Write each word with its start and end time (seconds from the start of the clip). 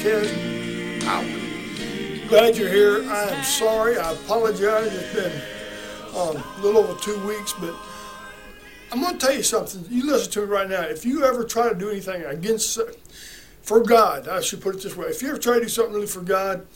Podcast. 0.00 1.04
Out. 1.04 2.28
Glad 2.30 2.56
you're 2.56 2.70
here. 2.70 3.10
I 3.10 3.24
am 3.24 3.44
sorry. 3.44 3.98
I 3.98 4.12
apologize. 4.12 4.94
It's 4.94 5.14
been 5.14 5.42
um, 6.16 6.42
a 6.56 6.60
little 6.62 6.84
over 6.84 6.98
two 6.98 7.18
weeks, 7.26 7.52
but 7.52 7.74
I'm 8.90 9.02
going 9.02 9.18
to 9.18 9.26
tell 9.26 9.36
you 9.36 9.42
something. 9.42 9.84
You 9.90 10.06
listen 10.06 10.32
to 10.32 10.40
me 10.40 10.46
right 10.46 10.70
now. 10.70 10.84
If 10.84 11.04
you 11.04 11.24
ever 11.24 11.44
try 11.44 11.68
to 11.68 11.74
do 11.74 11.90
anything 11.90 12.22
against, 12.22 12.80
for 13.60 13.82
God, 13.82 14.26
I 14.26 14.40
should 14.40 14.62
put 14.62 14.76
it 14.76 14.82
this 14.82 14.96
way. 14.96 15.08
If 15.08 15.20
you 15.20 15.28
ever 15.28 15.38
try 15.38 15.56
to 15.56 15.60
do 15.60 15.68
something 15.68 15.92
really 15.92 16.06
for 16.06 16.22
God, 16.22 16.66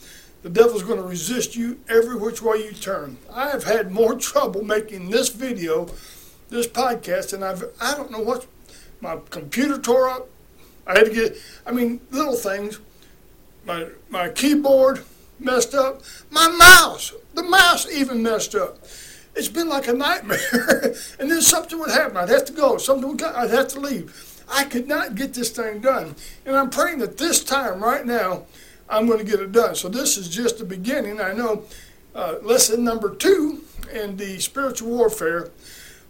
the 0.42 0.50
devil's 0.50 0.82
going 0.82 0.98
to 0.98 1.06
resist 1.06 1.56
you 1.56 1.80
every 1.88 2.16
which 2.16 2.42
way 2.42 2.58
you 2.58 2.72
turn. 2.72 3.16
I 3.32 3.48
have 3.48 3.64
had 3.64 3.90
more 3.90 4.14
trouble 4.18 4.62
making 4.62 5.08
this 5.08 5.30
video, 5.30 5.88
this 6.50 6.66
podcast, 6.66 7.32
and 7.32 7.42
I've 7.42 7.64
I 7.80 7.94
don't 7.94 8.10
know 8.10 8.20
what 8.20 8.46
my 9.00 9.16
computer 9.30 9.78
tore 9.78 10.10
up. 10.10 10.28
I 10.86 10.98
had 10.98 11.06
to 11.06 11.14
get, 11.14 11.38
I 11.66 11.72
mean, 11.72 12.02
little 12.10 12.36
things. 12.36 12.80
My, 13.64 13.88
my 14.10 14.28
keyboard 14.28 15.04
messed 15.38 15.74
up. 15.74 16.02
My 16.30 16.48
mouse, 16.48 17.12
the 17.34 17.42
mouse 17.42 17.90
even 17.90 18.22
messed 18.22 18.54
up. 18.54 18.78
It's 19.36 19.48
been 19.48 19.68
like 19.68 19.88
a 19.88 19.92
nightmare. 19.92 20.38
and 21.18 21.30
then 21.30 21.40
something 21.40 21.78
would 21.78 21.90
happen. 21.90 22.16
I'd 22.16 22.28
have 22.28 22.44
to 22.46 22.52
go. 22.52 22.78
Something 22.78 23.08
would 23.10 23.22
I'd 23.22 23.50
have 23.50 23.68
to 23.68 23.80
leave. 23.80 24.42
I 24.48 24.64
could 24.64 24.86
not 24.86 25.14
get 25.14 25.34
this 25.34 25.50
thing 25.50 25.80
done. 25.80 26.14
And 26.44 26.56
I'm 26.56 26.70
praying 26.70 26.98
that 26.98 27.16
this 27.16 27.42
time, 27.42 27.82
right 27.82 28.04
now, 28.04 28.44
I'm 28.88 29.06
going 29.06 29.18
to 29.18 29.24
get 29.24 29.40
it 29.40 29.52
done. 29.52 29.74
So 29.74 29.88
this 29.88 30.16
is 30.16 30.28
just 30.28 30.58
the 30.58 30.64
beginning. 30.64 31.20
I 31.20 31.32
know 31.32 31.64
uh, 32.14 32.36
lesson 32.42 32.84
number 32.84 33.14
two 33.14 33.64
in 33.92 34.16
the 34.16 34.38
spiritual 34.38 34.90
warfare. 34.90 35.50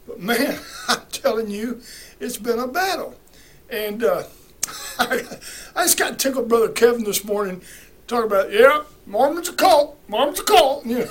But 0.06 0.20
man, 0.20 0.58
I'm 0.88 1.02
telling 1.10 1.50
you, 1.50 1.80
it's 2.20 2.36
been 2.36 2.58
a 2.58 2.66
battle. 2.66 3.16
And 3.70 4.04
uh, 4.04 4.24
I, 4.98 5.22
I 5.76 5.84
just 5.84 5.98
got 5.98 6.18
tickled, 6.18 6.48
Brother 6.48 6.68
Kevin, 6.68 7.04
this 7.04 7.24
morning, 7.24 7.62
talking 8.06 8.26
about, 8.26 8.52
yeah, 8.52 8.82
Mormon's 9.06 9.48
a 9.48 9.52
cult, 9.52 9.98
Mormon's 10.08 10.40
a 10.40 10.44
cult. 10.44 10.86
You 10.86 10.98
know, 10.98 11.06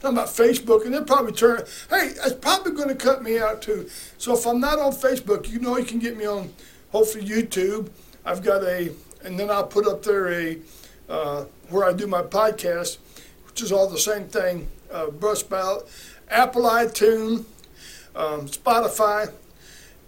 talking 0.00 0.16
about 0.16 0.28
Facebook, 0.28 0.84
and 0.84 0.94
they'll 0.94 1.04
probably 1.04 1.32
turn, 1.32 1.62
hey, 1.88 2.12
it's 2.14 2.34
probably 2.34 2.72
going 2.72 2.88
to 2.88 2.94
cut 2.94 3.22
me 3.22 3.38
out 3.38 3.62
too. 3.62 3.88
So 4.18 4.34
if 4.34 4.46
I'm 4.46 4.60
not 4.60 4.78
on 4.78 4.92
Facebook, 4.92 5.48
you 5.48 5.58
know 5.58 5.76
you 5.76 5.84
can 5.84 5.98
get 5.98 6.16
me 6.16 6.26
on, 6.26 6.52
hopefully, 6.92 7.24
YouTube. 7.24 7.90
I've 8.24 8.42
got 8.42 8.62
a, 8.64 8.92
and 9.24 9.38
then 9.38 9.50
I'll 9.50 9.66
put 9.66 9.86
up 9.86 10.02
there 10.02 10.32
a, 10.32 10.58
uh, 11.08 11.44
where 11.68 11.84
I 11.84 11.92
do 11.92 12.06
my 12.06 12.22
podcast, 12.22 12.98
which 13.46 13.62
is 13.62 13.72
all 13.72 13.88
the 13.88 13.98
same 13.98 14.24
thing, 14.24 14.68
uh, 14.92 15.06
Buzzsprout, 15.06 15.88
Apple 16.28 16.62
iTunes, 16.62 17.44
um, 18.14 18.46
Spotify, 18.46 19.32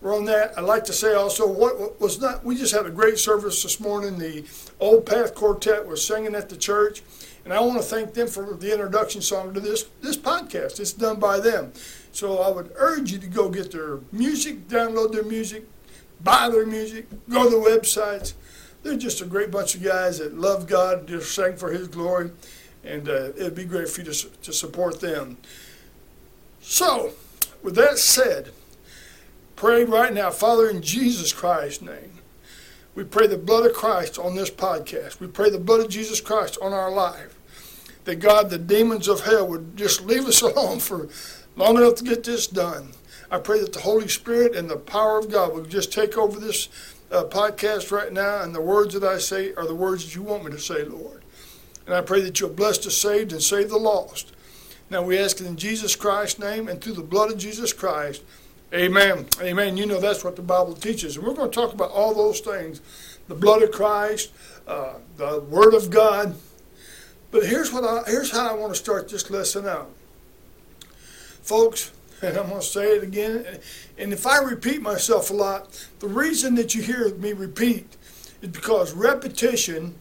we're 0.02 0.16
on 0.16 0.24
that. 0.24 0.58
I'd 0.58 0.64
like 0.64 0.84
to 0.86 0.92
say 0.92 1.14
also 1.14 1.46
what 1.46 2.00
was 2.00 2.20
not. 2.20 2.44
We 2.44 2.56
just 2.56 2.74
had 2.74 2.86
a 2.86 2.90
great 2.90 3.18
service 3.18 3.62
this 3.62 3.78
morning. 3.78 4.18
The 4.18 4.44
Old 4.80 5.06
Path 5.06 5.34
Quartet 5.34 5.86
was 5.86 6.04
singing 6.04 6.34
at 6.34 6.48
the 6.48 6.56
church, 6.56 7.02
and 7.44 7.54
I 7.54 7.60
want 7.60 7.80
to 7.80 7.84
thank 7.84 8.12
them 8.12 8.26
for 8.26 8.54
the 8.54 8.72
introduction 8.72 9.22
song 9.22 9.54
to 9.54 9.60
this 9.60 9.84
this 10.00 10.16
podcast. 10.16 10.80
It's 10.80 10.92
done 10.92 11.20
by 11.20 11.38
them. 11.38 11.72
So 12.10 12.40
I 12.40 12.50
would 12.50 12.72
urge 12.74 13.12
you 13.12 13.18
to 13.20 13.28
go 13.28 13.48
get 13.48 13.70
their 13.70 14.00
music, 14.10 14.68
download 14.68 15.12
their 15.12 15.22
music, 15.22 15.68
buy 16.22 16.48
their 16.48 16.66
music, 16.66 17.06
go 17.30 17.44
to 17.44 17.50
the 17.50 17.56
websites. 17.56 18.34
They're 18.82 18.98
just 18.98 19.20
a 19.20 19.24
great 19.24 19.52
bunch 19.52 19.76
of 19.76 19.84
guys 19.84 20.18
that 20.18 20.36
love 20.36 20.66
God, 20.66 21.06
just 21.06 21.32
sing 21.32 21.56
for 21.56 21.70
His 21.70 21.86
glory, 21.86 22.32
and 22.82 23.08
uh, 23.08 23.30
it'd 23.36 23.54
be 23.54 23.64
great 23.64 23.88
for 23.88 24.00
you 24.00 24.12
to, 24.12 24.28
to 24.28 24.52
support 24.52 25.00
them. 25.00 25.36
So, 26.60 27.12
with 27.62 27.76
that 27.76 27.98
said 27.98 28.50
pray 29.62 29.84
right 29.84 30.12
now, 30.12 30.28
Father, 30.28 30.68
in 30.68 30.82
Jesus 30.82 31.32
Christ's 31.32 31.82
name. 31.82 32.18
We 32.96 33.04
pray 33.04 33.28
the 33.28 33.36
blood 33.38 33.64
of 33.64 33.72
Christ 33.72 34.18
on 34.18 34.34
this 34.34 34.50
podcast. 34.50 35.20
We 35.20 35.28
pray 35.28 35.50
the 35.50 35.58
blood 35.60 35.78
of 35.78 35.88
Jesus 35.88 36.20
Christ 36.20 36.58
on 36.60 36.72
our 36.72 36.90
life. 36.90 37.38
That 38.02 38.16
God, 38.16 38.50
the 38.50 38.58
demons 38.58 39.06
of 39.06 39.20
hell 39.20 39.46
would 39.46 39.76
just 39.76 40.04
leave 40.04 40.26
us 40.26 40.42
alone 40.42 40.80
for 40.80 41.08
long 41.54 41.76
enough 41.76 41.94
to 41.94 42.04
get 42.04 42.24
this 42.24 42.48
done. 42.48 42.88
I 43.30 43.38
pray 43.38 43.60
that 43.60 43.72
the 43.72 43.82
Holy 43.82 44.08
Spirit 44.08 44.56
and 44.56 44.68
the 44.68 44.76
power 44.76 45.16
of 45.16 45.30
God 45.30 45.54
will 45.54 45.64
just 45.64 45.92
take 45.92 46.18
over 46.18 46.40
this 46.40 46.68
uh, 47.12 47.22
podcast 47.22 47.92
right 47.92 48.12
now, 48.12 48.42
and 48.42 48.52
the 48.52 48.60
words 48.60 48.94
that 48.94 49.04
I 49.04 49.18
say 49.18 49.54
are 49.54 49.68
the 49.68 49.76
words 49.76 50.04
that 50.04 50.16
you 50.16 50.22
want 50.22 50.44
me 50.44 50.50
to 50.50 50.58
say, 50.58 50.82
Lord. 50.82 51.22
And 51.86 51.94
I 51.94 52.00
pray 52.00 52.20
that 52.22 52.40
you'll 52.40 52.50
bless 52.50 52.78
the 52.78 52.90
saved 52.90 53.30
and 53.30 53.40
save 53.40 53.68
the 53.68 53.78
lost. 53.78 54.32
Now 54.90 55.02
we 55.02 55.16
ask 55.16 55.40
it 55.40 55.46
in 55.46 55.54
Jesus 55.54 55.94
Christ's 55.94 56.40
name 56.40 56.66
and 56.66 56.80
through 56.80 56.94
the 56.94 57.02
blood 57.02 57.30
of 57.30 57.38
Jesus 57.38 57.72
Christ. 57.72 58.24
Amen. 58.72 59.26
Amen. 59.42 59.76
You 59.76 59.84
know 59.84 60.00
that's 60.00 60.24
what 60.24 60.36
the 60.36 60.42
Bible 60.42 60.72
teaches. 60.72 61.16
And 61.16 61.26
we're 61.26 61.34
going 61.34 61.50
to 61.50 61.54
talk 61.54 61.74
about 61.74 61.90
all 61.90 62.14
those 62.14 62.40
things 62.40 62.80
the 63.28 63.34
blood 63.34 63.62
of 63.62 63.70
Christ, 63.70 64.32
uh, 64.66 64.94
the 65.16 65.40
Word 65.40 65.74
of 65.74 65.90
God. 65.90 66.34
But 67.30 67.46
here's, 67.46 67.72
what 67.72 67.84
I, 67.84 68.02
here's 68.10 68.30
how 68.30 68.48
I 68.48 68.54
want 68.54 68.72
to 68.72 68.78
start 68.78 69.08
this 69.08 69.30
lesson 69.30 69.66
out. 69.66 69.90
Folks, 71.42 71.92
and 72.22 72.36
I'm 72.36 72.48
going 72.48 72.60
to 72.60 72.66
say 72.66 72.96
it 72.96 73.02
again, 73.02 73.46
and 73.98 74.12
if 74.12 74.26
I 74.26 74.38
repeat 74.38 74.80
myself 74.80 75.30
a 75.30 75.34
lot, 75.34 75.88
the 76.00 76.08
reason 76.08 76.54
that 76.54 76.74
you 76.74 76.82
hear 76.82 77.14
me 77.14 77.32
repeat 77.32 77.96
is 78.40 78.48
because 78.48 78.92
repetition 78.94 79.96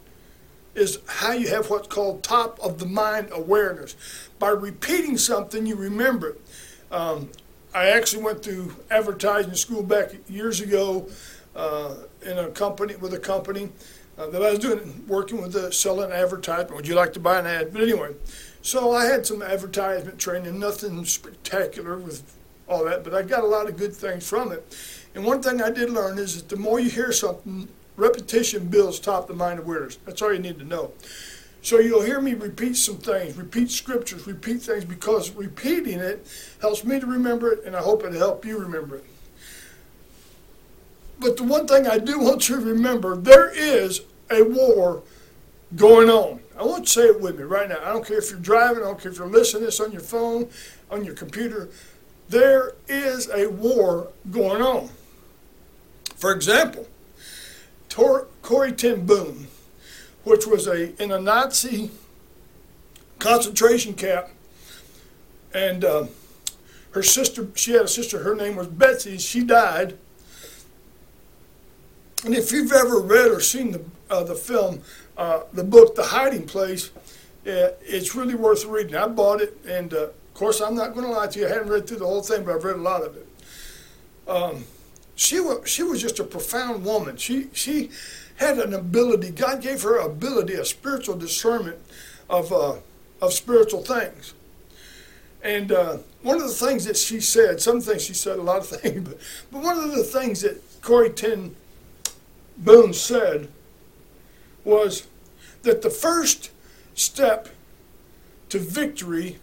is 0.75 0.99
how 1.07 1.33
you 1.33 1.49
have 1.49 1.69
what's 1.69 1.89
called 1.89 2.23
top 2.23 2.57
of 2.61 2.79
the 2.79 2.85
mind 2.85 3.29
awareness. 3.33 3.95
By 4.39 4.49
repeating 4.49 5.17
something, 5.17 5.65
you 5.65 5.75
remember 5.75 6.29
it. 6.29 6.41
Um, 6.89 7.29
I 7.73 7.89
actually 7.89 8.23
went 8.23 8.43
through 8.43 8.75
advertising 8.89 9.55
school 9.55 9.81
back 9.81 10.11
years 10.27 10.59
ago 10.59 11.07
uh, 11.55 11.95
in 12.25 12.37
a 12.37 12.49
company 12.49 12.95
with 12.97 13.13
a 13.13 13.19
company 13.19 13.69
uh, 14.17 14.27
that 14.27 14.43
I 14.43 14.51
was 14.51 14.59
doing 14.59 15.05
working 15.07 15.41
with 15.41 15.53
the 15.53 15.71
selling 15.71 16.11
advertisement. 16.11 16.75
Would 16.75 16.87
you 16.87 16.95
like 16.95 17.13
to 17.13 17.19
buy 17.19 17.39
an 17.39 17.45
ad? 17.45 17.71
But 17.71 17.83
anyway, 17.83 18.13
so 18.61 18.91
I 18.91 19.05
had 19.05 19.25
some 19.25 19.41
advertisement 19.41 20.19
training, 20.19 20.59
nothing 20.59 21.05
spectacular 21.05 21.97
with 21.97 22.23
all 22.67 22.83
that, 22.85 23.03
but 23.05 23.13
I 23.13 23.21
got 23.21 23.43
a 23.43 23.47
lot 23.47 23.69
of 23.69 23.77
good 23.77 23.93
things 23.93 24.27
from 24.27 24.51
it. 24.51 24.77
And 25.15 25.25
one 25.25 25.41
thing 25.41 25.61
I 25.61 25.69
did 25.69 25.89
learn 25.89 26.17
is 26.17 26.35
that 26.35 26.49
the 26.49 26.61
more 26.61 26.79
you 26.79 26.89
hear 26.89 27.11
something, 27.13 27.69
repetition 27.95 28.67
builds 28.67 28.99
top 28.99 29.29
of 29.29 29.37
mind 29.37 29.59
awareness. 29.59 29.97
That's 30.05 30.21
all 30.21 30.33
you 30.33 30.39
need 30.39 30.59
to 30.59 30.65
know. 30.65 30.91
So 31.61 31.79
you'll 31.79 32.01
hear 32.01 32.19
me 32.19 32.33
repeat 32.33 32.75
some 32.75 32.97
things, 32.97 33.37
repeat 33.37 33.69
scriptures, 33.69 34.25
repeat 34.25 34.63
things 34.63 34.83
because 34.83 35.31
repeating 35.31 35.99
it 35.99 36.25
helps 36.59 36.83
me 36.83 36.99
to 36.99 37.05
remember 37.05 37.51
it, 37.51 37.65
and 37.65 37.75
I 37.75 37.81
hope 37.81 38.03
it'll 38.03 38.17
help 38.17 38.45
you 38.45 38.57
remember 38.57 38.97
it. 38.97 39.05
But 41.19 41.37
the 41.37 41.43
one 41.43 41.67
thing 41.67 41.85
I 41.85 41.99
do 41.99 42.19
want 42.19 42.49
you 42.49 42.59
to 42.59 42.65
remember 42.65 43.15
there 43.15 43.51
is 43.53 44.01
a 44.31 44.41
war 44.41 45.03
going 45.75 46.09
on. 46.09 46.39
I 46.57 46.63
want 46.63 46.79
you 46.79 46.85
to 46.85 46.91
say 46.91 47.05
it 47.07 47.21
with 47.21 47.37
me 47.37 47.43
right 47.43 47.69
now. 47.69 47.77
I 47.83 47.93
don't 47.93 48.05
care 48.05 48.17
if 48.17 48.31
you're 48.31 48.39
driving, 48.39 48.79
I 48.79 48.87
don't 48.87 48.99
care 48.99 49.11
if 49.11 49.19
you're 49.19 49.27
listening 49.27 49.61
to 49.61 49.65
this 49.67 49.79
on 49.79 49.91
your 49.91 50.01
phone, 50.01 50.49
on 50.89 51.05
your 51.05 51.13
computer. 51.13 51.69
There 52.27 52.73
is 52.87 53.29
a 53.29 53.47
war 53.47 54.07
going 54.31 54.63
on. 54.63 54.89
For 56.15 56.31
example, 56.31 56.87
Tor- 57.87 58.27
Corrie 58.41 58.71
ten 58.71 59.05
Boom 59.05 59.47
which 60.23 60.45
was 60.45 60.67
a 60.67 61.01
in 61.01 61.11
a 61.11 61.19
Nazi 61.19 61.91
concentration 63.19 63.93
camp, 63.93 64.27
and 65.53 65.83
uh, 65.83 66.07
her 66.91 67.03
sister, 67.03 67.47
she 67.55 67.71
had 67.71 67.83
a 67.83 67.87
sister, 67.87 68.23
her 68.23 68.35
name 68.35 68.55
was 68.55 68.67
Betsy. 68.67 69.17
She 69.17 69.43
died. 69.43 69.97
And 72.23 72.35
if 72.35 72.51
you've 72.51 72.71
ever 72.71 72.99
read 72.99 73.31
or 73.31 73.39
seen 73.39 73.71
the 73.71 73.81
uh, 74.09 74.23
the 74.23 74.35
film, 74.35 74.81
uh, 75.17 75.41
the 75.53 75.63
book, 75.63 75.95
The 75.95 76.03
Hiding 76.03 76.45
Place, 76.45 76.91
it's 77.45 78.13
really 78.13 78.35
worth 78.35 78.65
reading. 78.65 78.95
I 78.95 79.07
bought 79.07 79.41
it, 79.41 79.57
and 79.65 79.93
uh, 79.93 80.03
of 80.03 80.33
course, 80.33 80.61
I'm 80.61 80.75
not 80.75 80.93
going 80.93 81.05
to 81.05 81.11
lie 81.11 81.27
to 81.27 81.39
you. 81.39 81.47
I 81.47 81.49
haven't 81.49 81.69
read 81.69 81.87
through 81.87 81.97
the 81.97 82.05
whole 82.05 82.21
thing, 82.21 82.43
but 82.43 82.55
I've 82.55 82.63
read 82.63 82.75
a 82.75 82.81
lot 82.81 83.03
of 83.03 83.15
it. 83.15 83.27
Um, 84.27 84.65
she 85.15 85.39
was 85.39 85.69
she 85.69 85.83
was 85.83 86.01
just 86.01 86.19
a 86.19 86.23
profound 86.23 86.85
woman. 86.85 87.17
She 87.17 87.47
she 87.53 87.89
had 88.41 88.57
an 88.57 88.73
ability. 88.73 89.29
God 89.29 89.61
gave 89.61 89.83
her 89.83 89.99
ability, 89.99 90.55
a 90.55 90.65
spiritual 90.65 91.15
discernment 91.15 91.77
of 92.27 92.51
uh, 92.51 92.77
of 93.21 93.33
spiritual 93.33 93.83
things. 93.83 94.33
And 95.43 95.71
uh, 95.71 95.97
one 96.23 96.37
of 96.37 96.47
the 96.47 96.53
things 96.53 96.85
that 96.85 96.97
she 96.97 97.19
said, 97.19 97.61
some 97.61 97.81
things 97.81 98.03
she 98.03 98.15
said, 98.15 98.39
a 98.39 98.41
lot 98.41 98.59
of 98.59 98.67
things, 98.81 99.07
but, 99.07 99.17
but 99.51 99.63
one 99.63 99.77
of 99.77 99.95
the 99.95 100.03
things 100.03 100.41
that 100.41 100.61
Corrie 100.81 101.11
ten 101.11 101.55
Boom 102.57 102.93
said 102.93 103.47
was 104.63 105.07
that 105.61 105.83
the 105.83 105.89
first 105.89 106.49
step 106.95 107.49
to 108.49 108.59
victory 108.59 109.37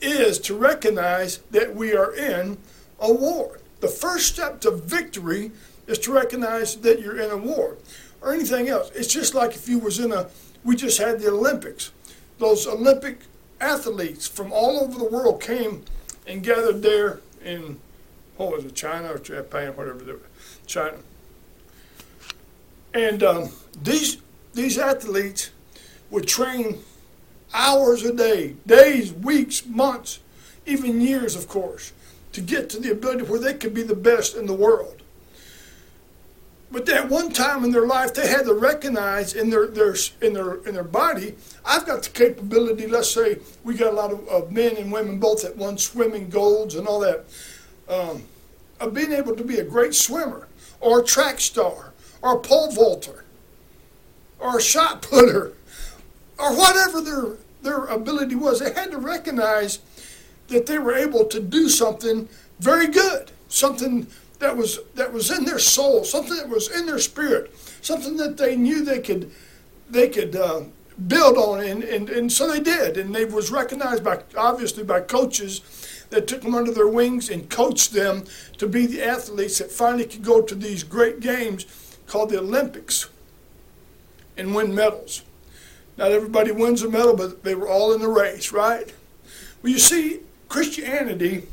is 0.00 0.38
to 0.40 0.56
recognize 0.56 1.38
that 1.50 1.74
we 1.74 1.94
are 1.94 2.14
in 2.14 2.58
a 3.00 3.12
war. 3.12 3.60
The 3.80 3.88
first 3.88 4.32
step 4.32 4.60
to 4.60 4.70
victory 4.70 5.50
is 5.86 5.98
to 6.00 6.12
recognize 6.12 6.76
that 6.76 7.00
you're 7.00 7.20
in 7.20 7.30
a 7.30 7.36
war 7.36 7.76
or 8.20 8.32
anything 8.32 8.68
else. 8.68 8.90
It's 8.94 9.12
just 9.12 9.34
like 9.34 9.54
if 9.54 9.68
you 9.68 9.78
was 9.78 9.98
in 9.98 10.12
a, 10.12 10.28
we 10.64 10.76
just 10.76 10.98
had 10.98 11.20
the 11.20 11.30
Olympics. 11.30 11.92
Those 12.38 12.66
Olympic 12.66 13.20
athletes 13.60 14.26
from 14.26 14.52
all 14.52 14.80
over 14.80 14.98
the 14.98 15.04
world 15.04 15.40
came 15.40 15.84
and 16.26 16.42
gathered 16.42 16.82
there 16.82 17.20
in 17.44 17.78
what 18.36 18.52
was 18.52 18.64
it, 18.64 18.74
China 18.74 19.12
or 19.12 19.18
Japan, 19.18 19.76
whatever, 19.76 20.18
China. 20.66 20.98
And 22.94 23.22
um, 23.22 23.50
these 23.82 24.18
these 24.54 24.78
athletes 24.78 25.50
would 26.10 26.26
train 26.28 26.78
hours 27.54 28.04
a 28.04 28.12
day, 28.12 28.56
days, 28.66 29.12
weeks, 29.12 29.64
months, 29.66 30.20
even 30.66 31.00
years, 31.00 31.34
of 31.34 31.48
course, 31.48 31.92
to 32.32 32.40
get 32.40 32.68
to 32.70 32.78
the 32.78 32.90
ability 32.90 33.24
where 33.24 33.40
they 33.40 33.54
could 33.54 33.74
be 33.74 33.82
the 33.82 33.96
best 33.96 34.36
in 34.36 34.46
the 34.46 34.54
world. 34.54 35.01
But 36.72 36.88
at 36.88 37.10
one 37.10 37.30
time 37.30 37.64
in 37.64 37.70
their 37.70 37.86
life, 37.86 38.14
they 38.14 38.26
had 38.26 38.46
to 38.46 38.54
recognize 38.54 39.34
in 39.34 39.50
their, 39.50 39.66
their 39.66 39.94
in 40.22 40.32
their 40.32 40.54
in 40.64 40.72
their 40.72 40.82
body, 40.82 41.34
I've 41.66 41.84
got 41.84 42.02
the 42.02 42.08
capability. 42.08 42.86
Let's 42.86 43.10
say 43.10 43.40
we 43.62 43.74
got 43.74 43.92
a 43.92 43.96
lot 43.96 44.10
of, 44.10 44.26
of 44.26 44.50
men 44.50 44.78
and 44.78 44.90
women 44.90 45.18
both 45.18 45.44
at 45.44 45.54
one 45.54 45.76
swimming 45.76 46.30
golds 46.30 46.74
and 46.74 46.88
all 46.88 47.00
that, 47.00 47.26
um, 47.90 48.22
of 48.80 48.94
being 48.94 49.12
able 49.12 49.36
to 49.36 49.44
be 49.44 49.58
a 49.58 49.64
great 49.64 49.94
swimmer 49.94 50.48
or 50.80 51.00
a 51.00 51.04
track 51.04 51.40
star 51.40 51.92
or 52.22 52.36
a 52.36 52.38
pole 52.38 52.72
vaulter 52.72 53.26
or 54.40 54.56
a 54.56 54.62
shot 54.62 55.02
putter 55.02 55.52
or 56.38 56.56
whatever 56.56 57.02
their 57.02 57.36
their 57.60 57.84
ability 57.84 58.34
was. 58.34 58.60
They 58.60 58.72
had 58.72 58.90
to 58.92 58.98
recognize 58.98 59.80
that 60.48 60.64
they 60.64 60.78
were 60.78 60.94
able 60.94 61.26
to 61.26 61.38
do 61.38 61.68
something 61.68 62.30
very 62.60 62.86
good, 62.86 63.30
something 63.48 64.06
that 64.42 64.56
was 64.56 64.80
that 64.96 65.12
was 65.12 65.30
in 65.30 65.44
their 65.44 65.60
soul, 65.60 66.04
something 66.04 66.36
that 66.36 66.48
was 66.48 66.68
in 66.68 66.84
their 66.84 66.98
spirit, 66.98 67.56
something 67.80 68.16
that 68.16 68.36
they 68.36 68.56
knew 68.56 68.84
they 68.84 68.98
could 68.98 69.30
they 69.88 70.08
could 70.08 70.34
uh, 70.34 70.62
build 71.06 71.38
on, 71.38 71.60
and, 71.60 71.84
and 71.84 72.10
and 72.10 72.30
so 72.30 72.50
they 72.50 72.60
did, 72.60 72.96
and 72.96 73.14
they 73.14 73.24
was 73.24 73.52
recognized 73.52 74.02
by 74.02 74.20
obviously 74.36 74.82
by 74.82 75.00
coaches 75.00 75.60
that 76.10 76.26
took 76.26 76.42
them 76.42 76.56
under 76.56 76.72
their 76.72 76.88
wings 76.88 77.30
and 77.30 77.48
coached 77.48 77.92
them 77.92 78.24
to 78.58 78.66
be 78.66 78.84
the 78.84 79.02
athletes 79.02 79.58
that 79.58 79.70
finally 79.70 80.04
could 80.04 80.24
go 80.24 80.42
to 80.42 80.54
these 80.56 80.82
great 80.82 81.20
games 81.20 81.64
called 82.06 82.28
the 82.28 82.38
Olympics 82.38 83.08
and 84.36 84.54
win 84.54 84.74
medals. 84.74 85.22
Not 85.96 86.10
everybody 86.10 86.50
wins 86.50 86.82
a 86.82 86.90
medal, 86.90 87.14
but 87.16 87.44
they 87.44 87.54
were 87.54 87.68
all 87.68 87.92
in 87.94 88.00
the 88.00 88.08
race, 88.08 88.50
right? 88.50 88.92
Well, 89.62 89.72
you 89.72 89.78
see, 89.78 90.20
Christianity 90.48 91.46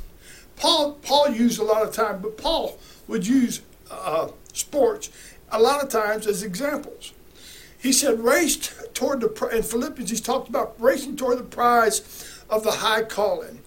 Paul, 0.59 0.93
Paul 1.01 1.29
used 1.29 1.59
a 1.59 1.63
lot 1.63 1.81
of 1.81 1.93
time, 1.93 2.21
but 2.21 2.37
Paul 2.37 2.77
would 3.07 3.25
use 3.25 3.61
uh, 3.89 4.27
sports 4.53 5.09
a 5.51 5.59
lot 5.59 5.81
of 5.81 5.89
times 5.89 6.27
as 6.27 6.43
examples. 6.43 7.13
He 7.81 7.93
said, 7.93 8.19
race 8.19 8.57
toward 8.93 9.21
the, 9.21 9.49
in 9.55 9.63
Philippians, 9.63 10.09
he's 10.09 10.21
talked 10.21 10.49
about 10.49 10.75
racing 10.79 11.15
toward 11.15 11.39
the 11.39 11.43
prize 11.43 12.01
of 12.49 12.63
the 12.63 12.71
high 12.71 13.03
calling 13.03 13.58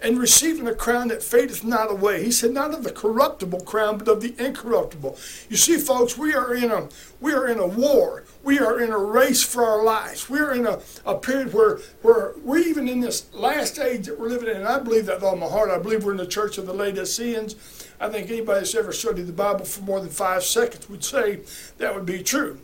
and 0.00 0.18
receiving 0.18 0.68
a 0.68 0.74
crown 0.74 1.08
that 1.08 1.22
fadeth 1.22 1.64
not 1.64 1.90
away. 1.90 2.24
He 2.24 2.30
said, 2.30 2.52
not 2.52 2.72
of 2.72 2.84
the 2.84 2.92
corruptible 2.92 3.60
crown, 3.60 3.98
but 3.98 4.08
of 4.08 4.20
the 4.20 4.34
incorruptible. 4.38 5.18
You 5.48 5.56
see, 5.56 5.76
folks, 5.76 6.16
we 6.16 6.34
are 6.34 6.54
in 6.54 6.70
a 6.70 6.88
we 7.20 7.32
are 7.32 7.48
in 7.48 7.58
a 7.58 7.66
war. 7.66 8.24
We 8.44 8.60
are 8.60 8.80
in 8.80 8.92
a 8.92 8.98
race 8.98 9.42
for 9.42 9.64
our 9.64 9.82
lives. 9.82 10.30
We 10.30 10.38
are 10.38 10.54
in 10.54 10.66
a, 10.66 10.80
a 11.04 11.16
period 11.16 11.52
where 11.52 11.78
where 12.02 12.34
we're 12.44 12.58
even 12.58 12.88
in 12.88 13.00
this 13.00 13.32
last 13.34 13.78
age 13.78 14.06
that 14.06 14.18
we're 14.18 14.28
living 14.28 14.48
in. 14.48 14.58
And 14.58 14.68
I 14.68 14.78
believe 14.78 15.06
that 15.06 15.16
with 15.16 15.24
all 15.24 15.36
my 15.36 15.46
heart. 15.46 15.70
I 15.70 15.78
believe 15.78 16.04
we're 16.04 16.12
in 16.12 16.18
the 16.18 16.26
church 16.26 16.58
of 16.58 16.66
the 16.66 16.74
Laodiceans. 16.74 17.56
I 18.00 18.08
think 18.08 18.30
anybody 18.30 18.60
that's 18.60 18.74
ever 18.76 18.92
studied 18.92 19.26
the 19.26 19.32
Bible 19.32 19.64
for 19.64 19.82
more 19.82 20.00
than 20.00 20.10
five 20.10 20.44
seconds 20.44 20.88
would 20.88 21.02
say 21.02 21.40
that 21.78 21.94
would 21.94 22.06
be 22.06 22.22
true 22.22 22.60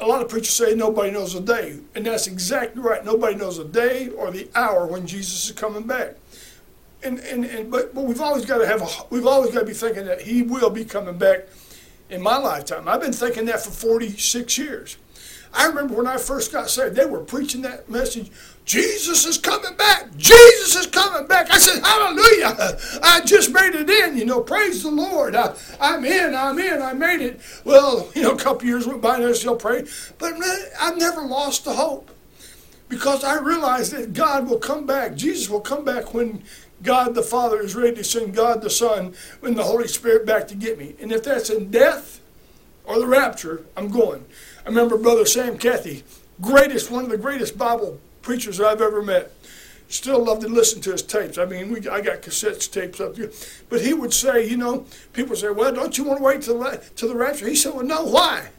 a 0.00 0.06
lot 0.06 0.22
of 0.22 0.28
preachers 0.28 0.54
say 0.54 0.74
nobody 0.74 1.10
knows 1.10 1.34
the 1.34 1.40
day, 1.40 1.78
and 1.94 2.06
that's 2.06 2.26
exactly 2.26 2.82
right. 2.82 3.04
Nobody 3.04 3.36
knows 3.36 3.58
the 3.58 3.64
day 3.64 4.08
or 4.08 4.30
the 4.30 4.48
hour 4.54 4.86
when 4.86 5.06
Jesus 5.06 5.46
is 5.46 5.52
coming 5.52 5.82
back. 5.82 6.16
And, 7.02 7.18
and, 7.20 7.44
and 7.44 7.70
but, 7.70 7.94
but 7.94 8.04
we've 8.04 8.20
always 8.20 8.44
got 8.44 8.58
to 8.58 8.66
have 8.66 8.82
a, 8.82 8.88
we've 9.10 9.26
always 9.26 9.52
got 9.52 9.60
to 9.60 9.66
be 9.66 9.72
thinking 9.72 10.06
that 10.06 10.22
he 10.22 10.42
will 10.42 10.70
be 10.70 10.84
coming 10.84 11.18
back 11.18 11.46
in 12.08 12.22
my 12.22 12.38
lifetime. 12.38 12.88
I've 12.88 13.00
been 13.00 13.12
thinking 13.12 13.44
that 13.46 13.60
for 13.62 13.70
46 13.70 14.58
years. 14.58 14.96
I 15.52 15.66
remember 15.66 15.94
when 15.94 16.06
I 16.06 16.16
first 16.16 16.52
got 16.52 16.70
saved, 16.70 16.94
they 16.94 17.06
were 17.06 17.20
preaching 17.20 17.62
that 17.62 17.88
message 17.88 18.30
Jesus 18.70 19.26
is 19.26 19.36
coming 19.36 19.74
back. 19.76 20.16
Jesus 20.16 20.76
is 20.76 20.86
coming 20.86 21.26
back. 21.26 21.50
I 21.50 21.58
said, 21.58 21.82
Hallelujah. 21.82 22.78
I 23.02 23.20
just 23.24 23.50
made 23.50 23.74
it 23.74 23.90
in. 23.90 24.16
You 24.16 24.24
know, 24.24 24.42
praise 24.42 24.84
the 24.84 24.90
Lord. 24.92 25.34
I, 25.34 25.54
am 25.80 26.04
in. 26.04 26.36
I'm 26.36 26.56
in. 26.56 26.80
I 26.80 26.92
made 26.92 27.20
it. 27.20 27.40
Well, 27.64 28.08
you 28.14 28.22
know, 28.22 28.30
a 28.30 28.38
couple 28.38 28.68
years 28.68 28.86
went 28.86 29.00
by 29.00 29.16
and 29.16 29.24
I 29.24 29.32
still 29.32 29.56
prayed. 29.56 29.88
But 30.18 30.34
I've 30.80 30.96
never 30.96 31.22
lost 31.22 31.64
the 31.64 31.74
hope 31.74 32.12
because 32.88 33.24
I 33.24 33.40
realize 33.40 33.90
that 33.90 34.12
God 34.12 34.48
will 34.48 34.58
come 34.58 34.86
back. 34.86 35.16
Jesus 35.16 35.50
will 35.50 35.60
come 35.60 35.84
back 35.84 36.14
when 36.14 36.44
God 36.82 37.16
the 37.16 37.22
Father 37.22 37.60
is 37.60 37.74
ready 37.74 37.96
to 37.96 38.04
send 38.04 38.36
God 38.36 38.62
the 38.62 38.70
Son, 38.70 39.14
when 39.40 39.54
the 39.54 39.64
Holy 39.64 39.88
Spirit 39.88 40.26
back 40.26 40.46
to 40.46 40.54
get 40.54 40.78
me. 40.78 40.94
And 41.00 41.10
if 41.10 41.24
that's 41.24 41.50
in 41.50 41.72
death 41.72 42.20
or 42.84 43.00
the 43.00 43.06
rapture, 43.06 43.64
I'm 43.76 43.88
going. 43.88 44.26
I 44.64 44.68
remember 44.68 44.98
Brother 44.98 45.24
Sam 45.24 45.58
Cathey, 45.58 46.02
greatest, 46.40 46.90
one 46.90 47.04
of 47.04 47.10
the 47.10 47.18
greatest 47.18 47.56
Bible 47.56 47.98
preachers 48.22 48.60
I've 48.60 48.82
ever 48.82 49.02
met. 49.02 49.32
Still 49.88 50.24
love 50.24 50.40
to 50.40 50.48
listen 50.48 50.80
to 50.82 50.92
his 50.92 51.02
tapes. 51.02 51.38
I 51.38 51.46
mean, 51.46 51.72
we, 51.72 51.88
I 51.88 52.00
got 52.00 52.22
cassettes, 52.22 52.70
tapes 52.70 53.00
up 53.00 53.16
here. 53.16 53.32
But 53.68 53.80
he 53.80 53.92
would 53.92 54.12
say, 54.12 54.46
you 54.46 54.56
know, 54.56 54.86
people 55.12 55.34
say, 55.34 55.50
well, 55.50 55.72
don't 55.72 55.96
you 55.98 56.04
want 56.04 56.18
to 56.18 56.24
wait 56.24 56.42
till 56.42 56.60
the, 56.60 56.82
till 56.94 57.08
the 57.08 57.16
rapture? 57.16 57.48
He 57.48 57.56
said, 57.56 57.74
well, 57.74 57.84
no, 57.84 58.04
why? 58.04 58.50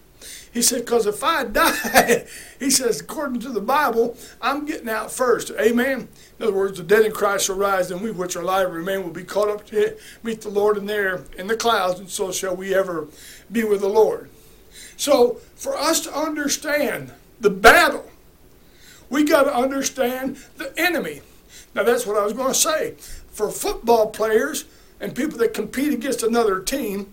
He 0.54 0.62
said, 0.62 0.82
because 0.82 1.06
if 1.06 1.24
I 1.24 1.46
die, 1.46 2.26
he 2.60 2.70
says, 2.70 3.00
according 3.00 3.40
to 3.42 3.50
the 3.50 3.62
Bible, 3.62 4.18
I'm 4.42 4.66
getting 4.66 4.90
out 4.90 5.12
first. 5.12 5.52
Amen. 5.52 6.10
In 6.38 6.44
other 6.44 6.54
words, 6.54 6.78
the 6.78 6.84
dead 6.84 7.06
in 7.06 7.14
Christ 7.14 7.46
shall 7.46 7.56
rise, 7.56 7.92
and 7.92 8.02
we 8.02 8.12
which 8.12 8.36
are 8.36 8.42
alive 8.42 8.72
remain 8.72 9.04
will 9.04 9.12
be 9.12 9.24
caught 9.24 9.48
up 9.48 9.66
to 9.68 9.96
meet 10.24 10.42
the 10.42 10.50
Lord 10.50 10.78
in 10.78 10.88
there 10.88 11.22
in 11.38 11.48
the 11.48 11.56
clouds, 11.56 12.00
and 12.00 12.10
so 12.10 12.32
shall 12.34 12.56
we 12.56 12.74
ever 12.76 13.08
be 13.50 13.64
with 13.64 13.80
the 13.80 13.88
Lord. 13.88 14.30
So, 15.02 15.38
for 15.56 15.76
us 15.76 16.02
to 16.02 16.16
understand 16.16 17.12
the 17.40 17.50
battle 17.50 18.06
we 19.10 19.24
got 19.26 19.44
to 19.44 19.54
understand 19.54 20.38
the 20.58 20.74
enemy. 20.78 21.22
Now, 21.76 21.82
that's 21.84 22.08
what 22.08 22.18
I 22.18 22.24
was 22.24 22.34
going 22.34 22.54
to 22.54 22.60
say. 22.60 22.92
For 23.32 23.50
football 23.50 24.12
players 24.12 24.66
and 25.00 25.16
people 25.16 25.40
that 25.40 25.56
compete 25.56 25.92
against 25.92 26.22
another 26.22 26.60
team, 26.60 27.12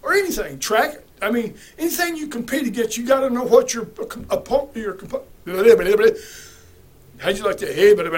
or 0.00 0.12
anything, 0.14 0.60
track, 0.60 1.00
I 1.20 1.32
mean, 1.32 1.56
anything 1.76 2.16
you 2.16 2.28
compete 2.28 2.68
against, 2.68 2.96
you 2.96 3.04
got 3.04 3.20
to 3.20 3.30
know 3.30 3.42
what 3.42 3.74
your 3.74 3.82
opponent, 4.30 4.76
your 4.76 4.92
how'd 7.18 7.36
you 7.36 7.44
like 7.44 7.56
to, 7.58 7.66
hey, 7.66 7.90
I'm 7.90 7.96
going 7.96 8.12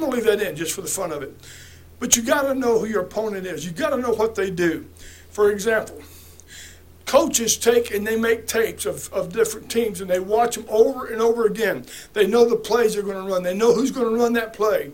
to 0.00 0.06
leave 0.06 0.24
that 0.24 0.40
in 0.40 0.54
just 0.54 0.72
for 0.72 0.82
the 0.82 0.88
fun 0.88 1.10
of 1.10 1.22
it. 1.22 1.34
But 1.98 2.16
you 2.16 2.22
got 2.22 2.42
to 2.42 2.54
know 2.54 2.78
who 2.78 2.86
your 2.86 3.02
opponent 3.02 3.44
is. 3.46 3.66
You 3.66 3.72
got 3.72 3.90
to 3.90 3.96
know 3.96 4.12
what 4.12 4.36
they 4.36 4.50
do. 4.50 4.86
For 5.30 5.50
example, 5.50 6.00
coaches 7.06 7.56
take 7.56 7.92
and 7.92 8.06
they 8.06 8.16
make 8.16 8.46
tapes 8.46 8.86
of, 8.86 9.12
of 9.12 9.32
different 9.32 9.70
teams 9.70 10.00
and 10.00 10.08
they 10.08 10.20
watch 10.20 10.56
them 10.56 10.66
over 10.68 11.06
and 11.06 11.20
over 11.20 11.46
again. 11.46 11.84
They 12.12 12.26
know 12.26 12.48
the 12.48 12.56
plays 12.56 12.94
they're 12.94 13.02
going 13.02 13.24
to 13.24 13.32
run, 13.32 13.42
they 13.42 13.54
know 13.54 13.74
who's 13.74 13.90
going 13.90 14.12
to 14.12 14.20
run 14.20 14.32
that 14.34 14.52
play. 14.52 14.92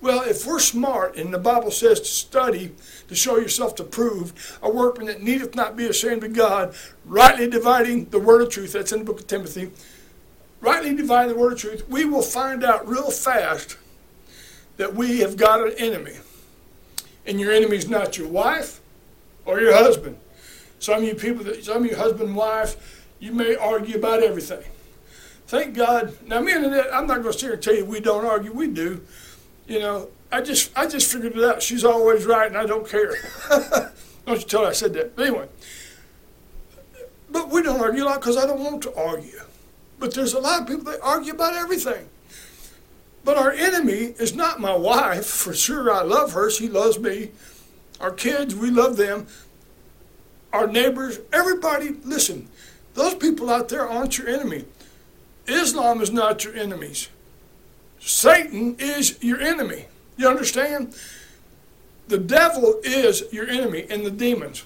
Well, 0.00 0.22
if 0.22 0.46
we're 0.46 0.60
smart, 0.60 1.16
and 1.16 1.32
the 1.32 1.38
Bible 1.38 1.70
says 1.70 2.00
to 2.00 2.06
study, 2.06 2.74
to 3.08 3.14
show 3.14 3.36
yourself 3.36 3.74
to 3.74 3.84
prove, 3.84 4.58
a 4.62 4.70
workman 4.70 5.08
that 5.08 5.22
needeth 5.22 5.54
not 5.54 5.76
be 5.76 5.86
ashamed 5.86 6.24
of 6.24 6.32
God, 6.32 6.74
rightly 7.04 7.50
dividing 7.50 8.06
the 8.06 8.18
word 8.18 8.40
of 8.40 8.48
truth, 8.48 8.72
that's 8.72 8.92
in 8.92 9.00
the 9.00 9.04
book 9.04 9.20
of 9.20 9.26
Timothy, 9.26 9.70
rightly 10.62 10.94
dividing 10.94 11.34
the 11.34 11.38
word 11.38 11.52
of 11.52 11.58
truth, 11.58 11.86
we 11.86 12.06
will 12.06 12.22
find 12.22 12.64
out 12.64 12.88
real 12.88 13.10
fast 13.10 13.76
that 14.78 14.94
we 14.94 15.18
have 15.18 15.36
got 15.36 15.66
an 15.66 15.74
enemy. 15.76 16.16
And 17.26 17.38
your 17.38 17.52
enemy 17.52 17.76
is 17.76 17.88
not 17.88 18.16
your 18.16 18.28
wife 18.28 18.80
or 19.44 19.60
your 19.60 19.74
husband. 19.74 20.16
Some 20.80 21.02
of 21.02 21.04
you 21.04 21.14
people, 21.14 21.44
that, 21.44 21.62
some 21.62 21.84
of 21.84 21.90
you 21.90 21.96
husband 21.96 22.30
and 22.30 22.36
wife, 22.36 23.06
you 23.20 23.32
may 23.32 23.54
argue 23.54 23.96
about 23.98 24.22
everything. 24.22 24.64
Thank 25.46 25.76
God. 25.76 26.16
Now, 26.26 26.40
me 26.40 26.52
and 26.52 26.64
Annette, 26.64 26.86
I'm 26.92 27.06
not 27.06 27.22
going 27.22 27.32
to 27.32 27.38
sit 27.38 27.42
here 27.42 27.52
and 27.52 27.62
tell 27.62 27.74
you 27.74 27.84
we 27.84 28.00
don't 28.00 28.24
argue. 28.24 28.50
We 28.50 28.66
do. 28.66 29.04
You 29.68 29.78
know, 29.80 30.08
I 30.32 30.40
just, 30.40 30.76
I 30.76 30.86
just 30.86 31.12
figured 31.12 31.36
it 31.36 31.44
out. 31.44 31.62
She's 31.62 31.84
always 31.84 32.24
right, 32.24 32.48
and 32.48 32.56
I 32.56 32.64
don't 32.64 32.88
care. 32.88 33.12
don't 34.26 34.40
you 34.40 34.46
tell 34.46 34.62
her 34.62 34.68
I 34.68 34.72
said 34.72 34.94
that. 34.94 35.14
But 35.14 35.26
anyway, 35.26 35.48
but 37.28 37.50
we 37.50 37.62
don't 37.62 37.80
argue 37.80 38.04
a 38.04 38.06
lot 38.06 38.20
because 38.20 38.38
I 38.38 38.46
don't 38.46 38.60
want 38.60 38.82
to 38.84 38.94
argue. 38.94 39.40
But 39.98 40.14
there's 40.14 40.32
a 40.32 40.40
lot 40.40 40.62
of 40.62 40.66
people 40.66 40.84
that 40.84 41.00
argue 41.02 41.34
about 41.34 41.54
everything. 41.54 42.08
But 43.22 43.36
our 43.36 43.52
enemy 43.52 44.14
is 44.18 44.34
not 44.34 44.60
my 44.60 44.74
wife. 44.74 45.26
For 45.26 45.52
sure, 45.52 45.92
I 45.92 46.02
love 46.02 46.32
her. 46.32 46.50
She 46.50 46.68
loves 46.70 46.98
me. 46.98 47.32
Our 48.00 48.12
kids, 48.12 48.56
we 48.56 48.70
love 48.70 48.96
them 48.96 49.26
our 50.52 50.66
neighbors, 50.66 51.20
everybody, 51.32 51.96
listen, 52.04 52.48
those 52.94 53.14
people 53.14 53.50
out 53.50 53.68
there 53.68 53.88
aren't 53.88 54.18
your 54.18 54.28
enemy. 54.28 54.64
Islam 55.46 56.00
is 56.00 56.10
not 56.10 56.44
your 56.44 56.54
enemies. 56.54 57.08
Satan 58.00 58.76
is 58.78 59.22
your 59.22 59.40
enemy. 59.40 59.86
You 60.16 60.28
understand? 60.28 60.94
The 62.08 62.18
devil 62.18 62.80
is 62.82 63.24
your 63.32 63.48
enemy 63.48 63.86
and 63.88 64.04
the 64.04 64.10
demons. 64.10 64.64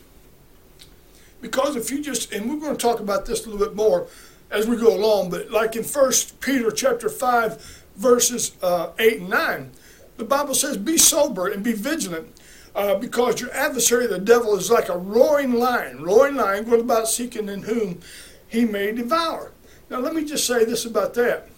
Because 1.41 1.77
if 1.77 1.91
you 1.91 2.03
just, 2.03 2.33
and 2.33 2.49
we're 2.49 2.61
going 2.61 2.77
to 2.77 2.81
talk 2.81 3.01
about 3.01 3.27
this 3.27 3.45
a 3.45 3.51
little 3.51 3.67
bit 3.67 3.77
more 3.77 4.07
as 4.51 4.67
we 4.67 4.77
go 4.77 4.97
along, 4.97 5.31
but 5.31 5.51
like 5.51 5.77
in 5.77 5.85
1 5.85 6.13
Peter 6.41 6.71
chapter 6.71 7.09
5, 7.09 7.85
verses 7.97 8.53
uh, 8.63 8.91
8 8.99 9.21
and 9.21 9.29
9, 9.29 9.71
The 10.17 10.25
Bible 10.25 10.55
says, 10.55 10.77
be 10.77 10.97
sober 10.97 11.49
and 11.49 11.63
be 11.63 11.73
vigilant. 11.73 12.34
Uh, 12.75 12.97
because 12.97 13.41
your 13.41 13.53
adversary, 13.53 14.07
the 14.07 14.19
devil, 14.19 14.57
is 14.57 14.71
like 14.71 14.89
a 14.89 14.97
roaring 14.99 15.53
lion, 15.55 16.03
roaring 16.03 16.35
lion, 16.35 16.65
going 16.65 16.81
about 16.81 17.07
seeking 17.07 17.49
in 17.49 17.63
whom 17.63 18.01
he 18.49 18.65
may 18.65 18.91
devour. 18.91 19.53
Now, 19.91 20.01
let 20.01 20.15
me 20.15 20.25
just 20.25 20.47
say 20.47 20.65
this 20.65 20.85
about 20.85 21.15
that. 21.15 21.49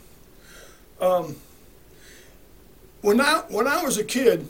Um, 1.01 1.37
when 3.01 3.21
I 3.21 3.45
when 3.49 3.67
I 3.67 3.83
was 3.83 3.99
a 3.99 4.05
kid, 4.05 4.49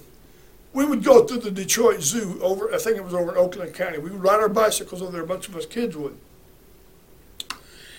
we 0.72 0.84
would 0.84 1.04
go 1.04 1.24
through 1.24 1.40
the 1.40 1.50
Detroit 1.50 2.02
Zoo 2.02 2.38
over. 2.42 2.72
I 2.74 2.78
think 2.78 2.96
it 2.96 3.04
was 3.04 3.14
over 3.14 3.32
in 3.32 3.38
Oakland 3.38 3.74
County. 3.74 3.98
We 3.98 4.10
would 4.10 4.22
ride 4.22 4.40
our 4.40 4.48
bicycles 4.48 5.02
over 5.02 5.12
there. 5.12 5.22
A 5.22 5.26
bunch 5.26 5.48
of 5.48 5.56
us 5.56 5.66
kids 5.66 5.96
would. 5.96 6.16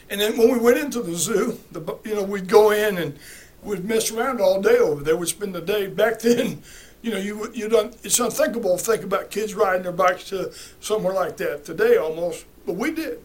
And 0.10 0.22
then 0.22 0.38
when 0.38 0.52
we 0.52 0.60
went 0.60 0.78
into 0.78 1.02
the 1.02 1.16
zoo, 1.16 1.60
the, 1.72 1.82
you 2.06 2.16
know, 2.16 2.24
we'd 2.24 2.48
go 2.48 2.72
in 2.72 2.98
and 2.98 3.18
we'd 3.62 3.84
mess 3.84 4.12
around 4.12 4.40
all 4.40 4.62
day 4.62 4.78
over 4.78 5.04
there. 5.04 5.18
We'd 5.18 5.28
spend 5.28 5.54
the 5.54 5.62
day. 5.62 5.88
Back 5.88 6.20
then, 6.22 6.62
you 7.08 7.14
know, 7.14 7.20
you 7.20 7.52
you 7.54 7.70
don't. 7.70 7.96
It's 8.04 8.20
unthinkable 8.20 8.78
to 8.78 8.84
think 8.84 9.04
about 9.04 9.32
kids 9.32 9.56
riding 9.56 9.84
their 9.84 9.94
bikes 9.94 10.26
to 10.26 10.52
somewhere 10.82 11.14
like 11.14 11.38
that 11.38 11.64
today, 11.64 11.96
almost. 11.96 12.46
But 12.66 12.74
we 12.76 12.92
did. 12.92 13.24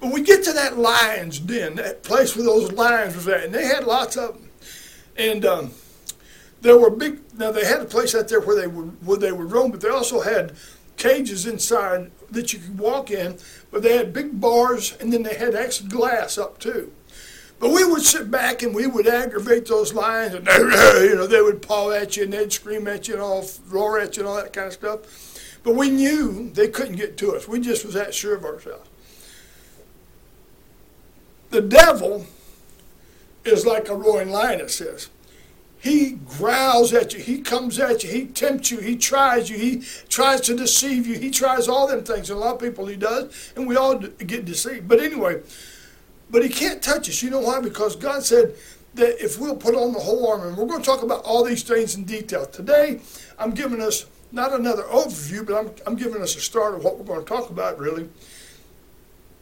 But 0.00 0.12
we 0.12 0.22
get 0.22 0.44
to 0.44 0.52
that 0.54 0.78
lion's 0.78 1.40
den, 1.40 1.74
that 1.74 2.02
place 2.02 2.34
where 2.34 2.46
those 2.46 2.72
lions 2.72 3.16
was 3.16 3.28
at, 3.28 3.44
and 3.44 3.54
they 3.54 3.66
had 3.66 3.84
lots 3.84 4.16
of 4.16 4.34
them. 4.34 4.48
And 5.16 5.44
um, 5.44 5.72
there 6.62 6.78
were 6.78 6.88
big. 6.90 7.20
Now 7.36 7.50
they 7.50 7.66
had 7.66 7.82
a 7.82 7.84
place 7.84 8.14
out 8.14 8.28
there 8.28 8.40
where 8.40 8.58
they 8.58 8.66
would 8.66 9.06
where 9.06 9.18
they 9.18 9.32
would 9.32 9.52
roam, 9.52 9.70
but 9.70 9.82
they 9.82 9.90
also 9.90 10.22
had 10.22 10.54
cages 10.96 11.46
inside 11.46 12.10
that 12.30 12.54
you 12.54 12.60
could 12.60 12.78
walk 12.78 13.10
in. 13.10 13.36
But 13.70 13.82
they 13.82 13.94
had 13.94 14.14
big 14.14 14.40
bars, 14.40 14.96
and 15.00 15.12
then 15.12 15.22
they 15.22 15.34
had 15.34 15.54
extra 15.54 15.86
glass 15.86 16.38
up 16.38 16.58
too. 16.58 16.92
But 17.60 17.72
we 17.72 17.84
would 17.84 18.02
sit 18.02 18.30
back 18.30 18.62
and 18.62 18.74
we 18.74 18.86
would 18.86 19.08
aggravate 19.08 19.66
those 19.66 19.92
lions, 19.92 20.34
and 20.34 20.46
you 21.02 21.14
know 21.16 21.26
they 21.26 21.42
would 21.42 21.60
paw 21.60 21.90
at 21.90 22.16
you 22.16 22.24
and 22.24 22.32
they'd 22.32 22.52
scream 22.52 22.86
at 22.86 23.08
you 23.08 23.14
and 23.14 23.22
all 23.22 23.44
roar 23.68 23.98
at 23.98 24.16
you 24.16 24.22
and 24.22 24.28
all 24.28 24.36
that 24.36 24.52
kind 24.52 24.68
of 24.68 24.72
stuff. 24.72 25.60
But 25.64 25.74
we 25.74 25.90
knew 25.90 26.50
they 26.50 26.68
couldn't 26.68 26.96
get 26.96 27.16
to 27.18 27.34
us. 27.34 27.48
We 27.48 27.60
just 27.60 27.84
was 27.84 27.94
that 27.94 28.14
sure 28.14 28.36
of 28.36 28.44
ourselves. 28.44 28.88
The 31.50 31.60
devil 31.60 32.26
is 33.44 33.66
like 33.66 33.88
a 33.88 33.94
roaring 33.94 34.30
lion, 34.30 34.60
it 34.60 34.70
says. 34.70 35.08
He 35.80 36.12
growls 36.12 36.92
at 36.92 37.14
you. 37.14 37.20
He 37.20 37.40
comes 37.40 37.78
at 37.78 38.02
you. 38.02 38.10
He 38.10 38.26
tempts 38.26 38.70
you. 38.70 38.78
He 38.78 38.96
tries 38.96 39.48
you. 39.48 39.56
He 39.56 39.84
tries 40.08 40.40
to 40.42 40.56
deceive 40.56 41.06
you. 41.06 41.18
He 41.18 41.30
tries 41.30 41.68
all 41.68 41.86
them 41.86 42.02
things. 42.02 42.30
And 42.30 42.38
a 42.38 42.42
lot 42.42 42.56
of 42.56 42.60
people 42.60 42.86
he 42.86 42.96
does, 42.96 43.52
and 43.54 43.66
we 43.66 43.76
all 43.76 43.96
get 43.96 44.44
deceived. 44.44 44.88
But 44.88 45.00
anyway, 45.00 45.40
but 46.30 46.42
he 46.42 46.48
can't 46.48 46.82
touch 46.82 47.08
us. 47.08 47.22
You 47.22 47.30
know 47.30 47.40
why? 47.40 47.60
Because 47.60 47.96
God 47.96 48.24
said 48.24 48.54
that 48.94 49.22
if 49.22 49.38
we'll 49.38 49.56
put 49.56 49.74
on 49.74 49.92
the 49.92 50.00
whole 50.00 50.28
armor, 50.28 50.48
and 50.48 50.56
we're 50.56 50.66
going 50.66 50.82
to 50.82 50.86
talk 50.86 51.02
about 51.02 51.24
all 51.24 51.44
these 51.44 51.62
things 51.62 51.94
in 51.94 52.04
detail. 52.04 52.46
Today, 52.46 53.00
I'm 53.38 53.52
giving 53.52 53.80
us 53.80 54.06
not 54.32 54.52
another 54.52 54.82
overview, 54.84 55.46
but 55.46 55.54
I'm, 55.54 55.70
I'm 55.86 55.96
giving 55.96 56.20
us 56.22 56.36
a 56.36 56.40
start 56.40 56.74
of 56.74 56.84
what 56.84 56.98
we're 56.98 57.04
going 57.04 57.24
to 57.24 57.26
talk 57.26 57.50
about, 57.50 57.78
really. 57.78 58.08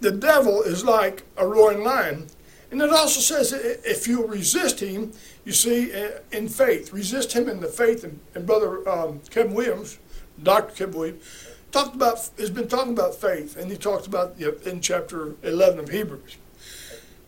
The 0.00 0.12
devil 0.12 0.62
is 0.62 0.84
like 0.84 1.24
a 1.36 1.46
roaring 1.46 1.82
lion. 1.82 2.28
And 2.70 2.82
it 2.82 2.90
also 2.90 3.20
says 3.20 3.52
if 3.52 4.06
you 4.06 4.26
resist 4.26 4.80
him, 4.80 5.12
you 5.44 5.52
see, 5.52 5.92
in 6.32 6.48
faith, 6.48 6.92
resist 6.92 7.32
him 7.32 7.48
in 7.48 7.60
the 7.60 7.68
faith. 7.68 8.04
And, 8.04 8.20
and 8.34 8.44
Brother 8.46 8.86
um, 8.88 9.20
Kevin 9.30 9.54
Williams, 9.54 9.98
Dr. 10.42 10.74
Kevin 10.74 10.98
Williams, 10.98 11.24
talked 11.70 11.94
about 11.94 12.30
has 12.38 12.50
been 12.50 12.68
talking 12.68 12.92
about 12.92 13.14
faith, 13.14 13.56
and 13.56 13.70
he 13.70 13.76
talked 13.76 14.06
about 14.06 14.38
in 14.38 14.80
chapter 14.80 15.34
11 15.42 15.78
of 15.78 15.88
Hebrews. 15.90 16.36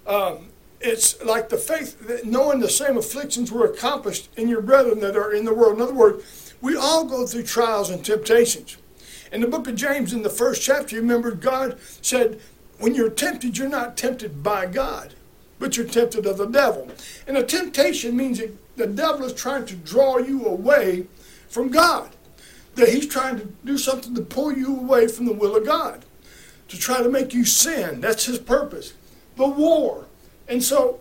Um, 0.08 0.48
it's 0.80 1.22
like 1.22 1.48
the 1.48 1.58
faith 1.58 2.06
that 2.06 2.24
knowing 2.24 2.60
the 2.60 2.70
same 2.70 2.96
afflictions 2.96 3.52
were 3.52 3.66
accomplished 3.66 4.30
in 4.36 4.48
your 4.48 4.62
brethren 4.62 5.00
that 5.00 5.16
are 5.16 5.32
in 5.32 5.44
the 5.44 5.54
world. 5.54 5.76
In 5.76 5.82
other 5.82 5.94
words, 5.94 6.54
we 6.60 6.76
all 6.76 7.04
go 7.04 7.26
through 7.26 7.42
trials 7.44 7.90
and 7.90 8.04
temptations. 8.04 8.78
In 9.30 9.42
the 9.42 9.48
book 9.48 9.68
of 9.68 9.76
James, 9.76 10.12
in 10.12 10.22
the 10.22 10.30
first 10.30 10.62
chapter, 10.62 10.96
you 10.96 11.02
remember 11.02 11.32
God 11.32 11.78
said, 12.00 12.40
when 12.78 12.94
you're 12.94 13.10
tempted, 13.10 13.58
you're 13.58 13.68
not 13.68 13.96
tempted 13.96 14.42
by 14.42 14.66
God, 14.66 15.14
but 15.58 15.76
you're 15.76 15.86
tempted 15.86 16.24
of 16.26 16.38
the 16.38 16.46
devil. 16.46 16.88
And 17.26 17.36
a 17.36 17.42
temptation 17.42 18.16
means 18.16 18.38
that 18.38 18.56
the 18.76 18.86
devil 18.86 19.24
is 19.24 19.34
trying 19.34 19.66
to 19.66 19.74
draw 19.74 20.18
you 20.18 20.46
away 20.46 21.06
from 21.48 21.68
God. 21.68 22.10
That 22.76 22.88
he's 22.88 23.08
trying 23.08 23.38
to 23.40 23.46
do 23.64 23.76
something 23.76 24.14
to 24.14 24.22
pull 24.22 24.52
you 24.52 24.78
away 24.78 25.08
from 25.08 25.26
the 25.26 25.32
will 25.32 25.56
of 25.56 25.66
God, 25.66 26.04
to 26.68 26.78
try 26.78 27.02
to 27.02 27.10
make 27.10 27.34
you 27.34 27.44
sin. 27.44 28.00
That's 28.00 28.26
his 28.26 28.38
purpose. 28.38 28.94
The 29.38 29.48
war. 29.48 30.04
And 30.48 30.62
so, 30.62 30.98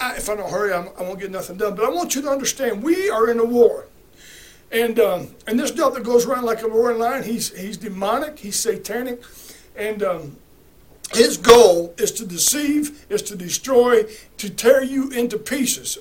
I, 0.00 0.16
if 0.16 0.28
I 0.28 0.36
don't 0.36 0.50
hurry, 0.50 0.72
I'm, 0.72 0.88
I 0.98 1.02
will 1.02 1.10
not 1.10 1.20
get 1.20 1.30
nothing 1.30 1.56
done. 1.56 1.74
But 1.74 1.86
I 1.86 1.90
want 1.90 2.14
you 2.14 2.22
to 2.22 2.28
understand 2.28 2.82
we 2.82 3.10
are 3.10 3.30
in 3.30 3.40
a 3.40 3.44
war. 3.44 3.86
And 4.70 4.98
um, 5.00 5.34
and 5.46 5.58
this 5.58 5.70
devil 5.70 5.90
that 5.90 6.04
goes 6.04 6.26
around 6.26 6.44
like 6.44 6.62
a 6.62 6.68
roaring 6.68 6.98
lion, 6.98 7.24
he's 7.24 7.54
he's 7.58 7.76
demonic, 7.76 8.38
he's 8.38 8.56
satanic, 8.56 9.22
and 9.76 10.02
um, 10.02 10.36
his 11.12 11.36
goal 11.36 11.94
is 11.98 12.12
to 12.12 12.24
deceive, 12.24 13.04
is 13.10 13.22
to 13.22 13.36
destroy, 13.36 14.04
to 14.38 14.48
tear 14.48 14.82
you 14.82 15.10
into 15.10 15.38
pieces. 15.38 15.98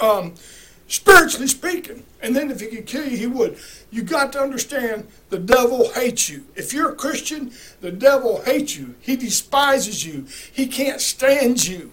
Um, 0.00 0.34
spiritually 0.88 1.46
speaking. 1.46 2.04
And 2.22 2.34
then 2.34 2.50
if 2.50 2.60
he 2.60 2.66
could 2.66 2.86
kill 2.86 3.06
you, 3.06 3.16
he 3.16 3.26
would. 3.26 3.58
You 3.90 4.02
got 4.02 4.32
to 4.32 4.40
understand 4.40 5.08
the 5.30 5.38
devil 5.38 5.90
hates 5.90 6.28
you. 6.28 6.44
If 6.54 6.72
you're 6.72 6.90
a 6.90 6.94
Christian, 6.94 7.52
the 7.80 7.90
devil 7.90 8.42
hates 8.42 8.76
you. 8.76 8.94
He 9.00 9.16
despises 9.16 10.06
you. 10.06 10.26
He 10.52 10.66
can't 10.66 11.00
stand 11.00 11.66
you. 11.66 11.92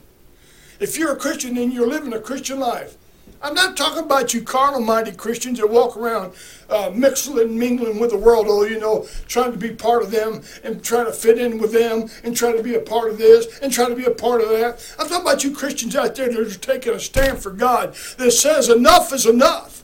If 0.80 0.98
you're 0.98 1.14
a 1.14 1.18
Christian 1.18 1.58
and 1.58 1.74
you're 1.74 1.88
living 1.88 2.14
a 2.14 2.20
Christian 2.20 2.60
life, 2.60 2.98
I'm 3.42 3.54
not 3.54 3.78
talking 3.78 4.04
about 4.04 4.34
you 4.34 4.42
carnal-minded 4.42 5.18
Christians 5.18 5.60
that 5.60 5.70
walk 5.70 5.96
around 5.96 6.34
uh, 6.70 6.92
mixing 6.94 7.38
and 7.40 7.58
mingling 7.58 8.00
with 8.00 8.10
the 8.10 8.18
world, 8.18 8.48
oh, 8.50 8.64
you 8.64 8.80
know, 8.80 9.08
trying 9.28 9.52
to 9.52 9.58
be 9.58 9.70
part 9.70 10.02
of 10.02 10.12
them 10.12 10.42
and 10.64 10.84
trying 10.84 11.06
to 11.06 11.14
fit 11.14 11.38
in 11.38 11.60
with 11.60 11.72
them 11.72 12.10
and 12.24 12.36
trying 12.36 12.58
to 12.58 12.64
be 12.64 12.76
a 12.76 12.80
part 12.80 13.12
of 13.12 13.18
this 13.18 13.60
and 13.60 13.72
trying 13.72 13.90
to 13.90 13.96
be 13.96 14.06
a 14.06 14.12
part 14.12 14.42
of 14.42 14.50
that. 14.50 14.84
I'm 14.98 15.08
talking 15.08 15.22
about 15.22 15.44
you 15.44 15.52
Christians 15.52 15.96
out 15.96 16.16
there 16.16 16.30
that 16.30 16.40
are 16.40 16.60
taking 16.60 16.94
a 16.94 17.00
stand 17.00 17.40
for 17.40 17.52
God 17.52 17.94
that 18.18 18.32
says 18.32 18.70
enough 18.70 19.14
is 19.14 19.26
enough. 19.26 19.84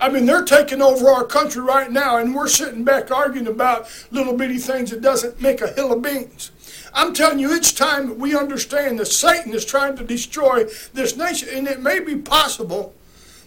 I 0.00 0.08
mean, 0.08 0.24
they're 0.24 0.44
taking 0.44 0.80
over 0.80 1.08
our 1.08 1.24
country 1.24 1.60
right 1.60 1.90
now, 1.90 2.16
and 2.16 2.34
we're 2.34 2.48
sitting 2.48 2.84
back 2.84 3.10
arguing 3.10 3.46
about 3.46 3.88
little 4.10 4.34
bitty 4.34 4.58
things 4.58 4.90
that 4.90 5.02
doesn't 5.02 5.40
make 5.40 5.60
a 5.60 5.68
hill 5.68 5.92
of 5.92 6.00
beans. 6.00 6.50
I'm 6.94 7.12
telling 7.12 7.38
you, 7.38 7.52
it's 7.52 7.72
time 7.72 8.08
that 8.08 8.18
we 8.18 8.34
understand 8.34 8.98
that 8.98 9.06
Satan 9.06 9.52
is 9.52 9.64
trying 9.64 9.96
to 9.96 10.04
destroy 10.04 10.64
this 10.94 11.16
nation, 11.16 11.50
and 11.52 11.68
it 11.68 11.80
may 11.80 12.00
be 12.00 12.16
possible 12.16 12.94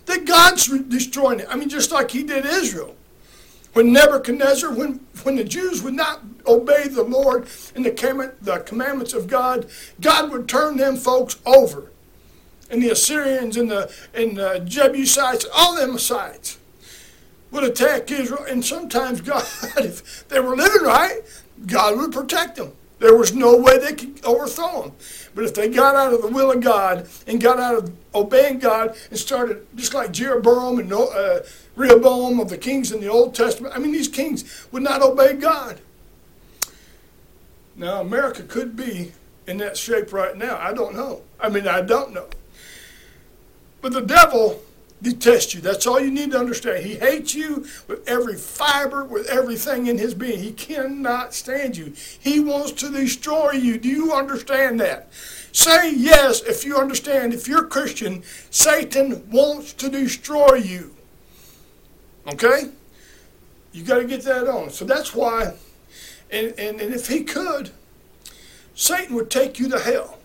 that 0.06 0.26
God's 0.26 0.68
destroying 0.88 1.40
it. 1.40 1.48
I 1.50 1.56
mean, 1.56 1.70
just 1.70 1.92
like 1.92 2.12
he 2.12 2.24
did 2.24 2.46
Israel. 2.46 2.96
When 3.74 3.92
Nebuchadnezzar, 3.92 4.72
when, 4.72 5.00
when 5.24 5.36
the 5.36 5.44
Jews 5.44 5.82
would 5.82 5.96
not 5.96 6.22
obey 6.46 6.88
the 6.88 7.04
Lord 7.04 7.48
and 7.76 7.84
the, 7.84 8.34
the 8.42 8.60
commandments 8.60 9.14
of 9.14 9.28
God, 9.28 9.68
God 10.00 10.32
would 10.32 10.48
turn 10.48 10.78
them 10.78 10.96
folks 10.96 11.40
over. 11.46 11.90
And 12.74 12.82
the 12.82 12.90
Assyrians 12.90 13.56
and 13.56 13.70
the, 13.70 13.94
and 14.16 14.36
the 14.36 14.64
Jebusites, 14.66 15.46
all 15.54 15.76
them 15.76 16.00
sides, 16.00 16.58
would 17.52 17.64
attack 17.64 18.10
Israel. 18.10 18.46
And 18.50 18.66
sometimes 18.66 19.22
God, 19.32 19.46
if 19.78 20.28
they 20.28 20.40
were 20.40 20.56
living 20.56 20.82
right, 20.82 21.22
God 21.68 21.98
would 21.98 22.12
protect 22.12 22.56
them. 22.56 22.72
There 22.98 23.16
was 23.16 23.36
no 23.36 23.56
way 23.56 23.78
they 23.78 23.94
could 23.94 24.26
overthrow 24.26 24.82
them. 24.82 24.92
But 25.36 25.44
if 25.44 25.54
they 25.54 25.70
got 25.70 25.96
out 25.96 26.14
of 26.14 26.24
the 26.24 26.30
will 26.30 26.52
of 26.52 26.62
God 26.62 27.08
and 27.28 27.40
got 27.40 27.60
out 27.60 27.76
of 27.76 27.94
obeying 28.16 28.58
God 28.58 28.98
and 29.12 29.20
started 29.20 29.68
just 29.76 29.94
like 29.94 30.12
Jeroboam 30.12 30.80
and 30.80 30.92
uh, 30.92 31.42
Rehoboam 31.76 32.40
of 32.40 32.50
the 32.50 32.58
kings 32.58 32.92
in 32.92 33.02
the 33.02 33.08
Old 33.08 33.36
Testament, 33.36 33.76
I 33.76 33.78
mean, 33.78 33.92
these 33.92 34.08
kings 34.08 34.66
would 34.72 34.82
not 34.82 35.04
obey 35.04 35.34
God. 35.34 35.80
Now, 37.76 38.02
America 38.02 38.42
could 38.42 38.76
be 38.76 39.12
in 39.46 39.58
that 39.58 39.78
shape 39.78 40.12
right 40.12 40.36
now. 40.36 40.58
I 40.58 40.74
don't 40.74 40.96
know. 40.96 41.22
I 41.40 41.50
mean, 41.50 41.68
I 41.68 41.82
don't 41.82 42.16
know. 42.16 42.30
But 43.84 43.92
the 43.92 44.02
devil 44.02 44.64
detests 45.02 45.54
you. 45.54 45.60
That's 45.60 45.86
all 45.86 46.00
you 46.00 46.10
need 46.10 46.32
to 46.32 46.40
understand. 46.40 46.86
He 46.86 46.96
hates 46.96 47.36
you 47.36 47.66
with 47.86 48.08
every 48.08 48.36
fiber, 48.36 49.04
with 49.04 49.28
everything 49.28 49.88
in 49.88 49.98
his 49.98 50.14
being. 50.14 50.40
He 50.40 50.54
cannot 50.54 51.34
stand 51.34 51.76
you. 51.76 51.92
He 52.18 52.40
wants 52.40 52.72
to 52.72 52.90
destroy 52.90 53.52
you. 53.52 53.78
Do 53.78 53.90
you 53.90 54.14
understand 54.14 54.80
that? 54.80 55.10
Say 55.52 55.94
yes 55.94 56.42
if 56.44 56.64
you 56.64 56.78
understand. 56.78 57.34
If 57.34 57.50
you're 57.50 57.66
Christian, 57.66 58.24
Satan 58.52 59.30
wants 59.30 59.74
to 59.74 59.90
destroy 59.90 60.54
you. 60.54 60.96
Okay? 62.26 62.70
You 63.74 63.84
got 63.84 63.98
to 63.98 64.06
get 64.06 64.22
that 64.22 64.48
on. 64.48 64.70
So 64.70 64.86
that's 64.86 65.14
why, 65.14 65.56
and, 66.32 66.58
and, 66.58 66.80
and 66.80 66.94
if 66.94 67.10
he 67.10 67.26
could, 67.26 67.72
Satan 68.76 69.14
would 69.16 69.30
take 69.30 69.60
you 69.60 69.68
to 69.68 69.80
hell. 69.80 70.20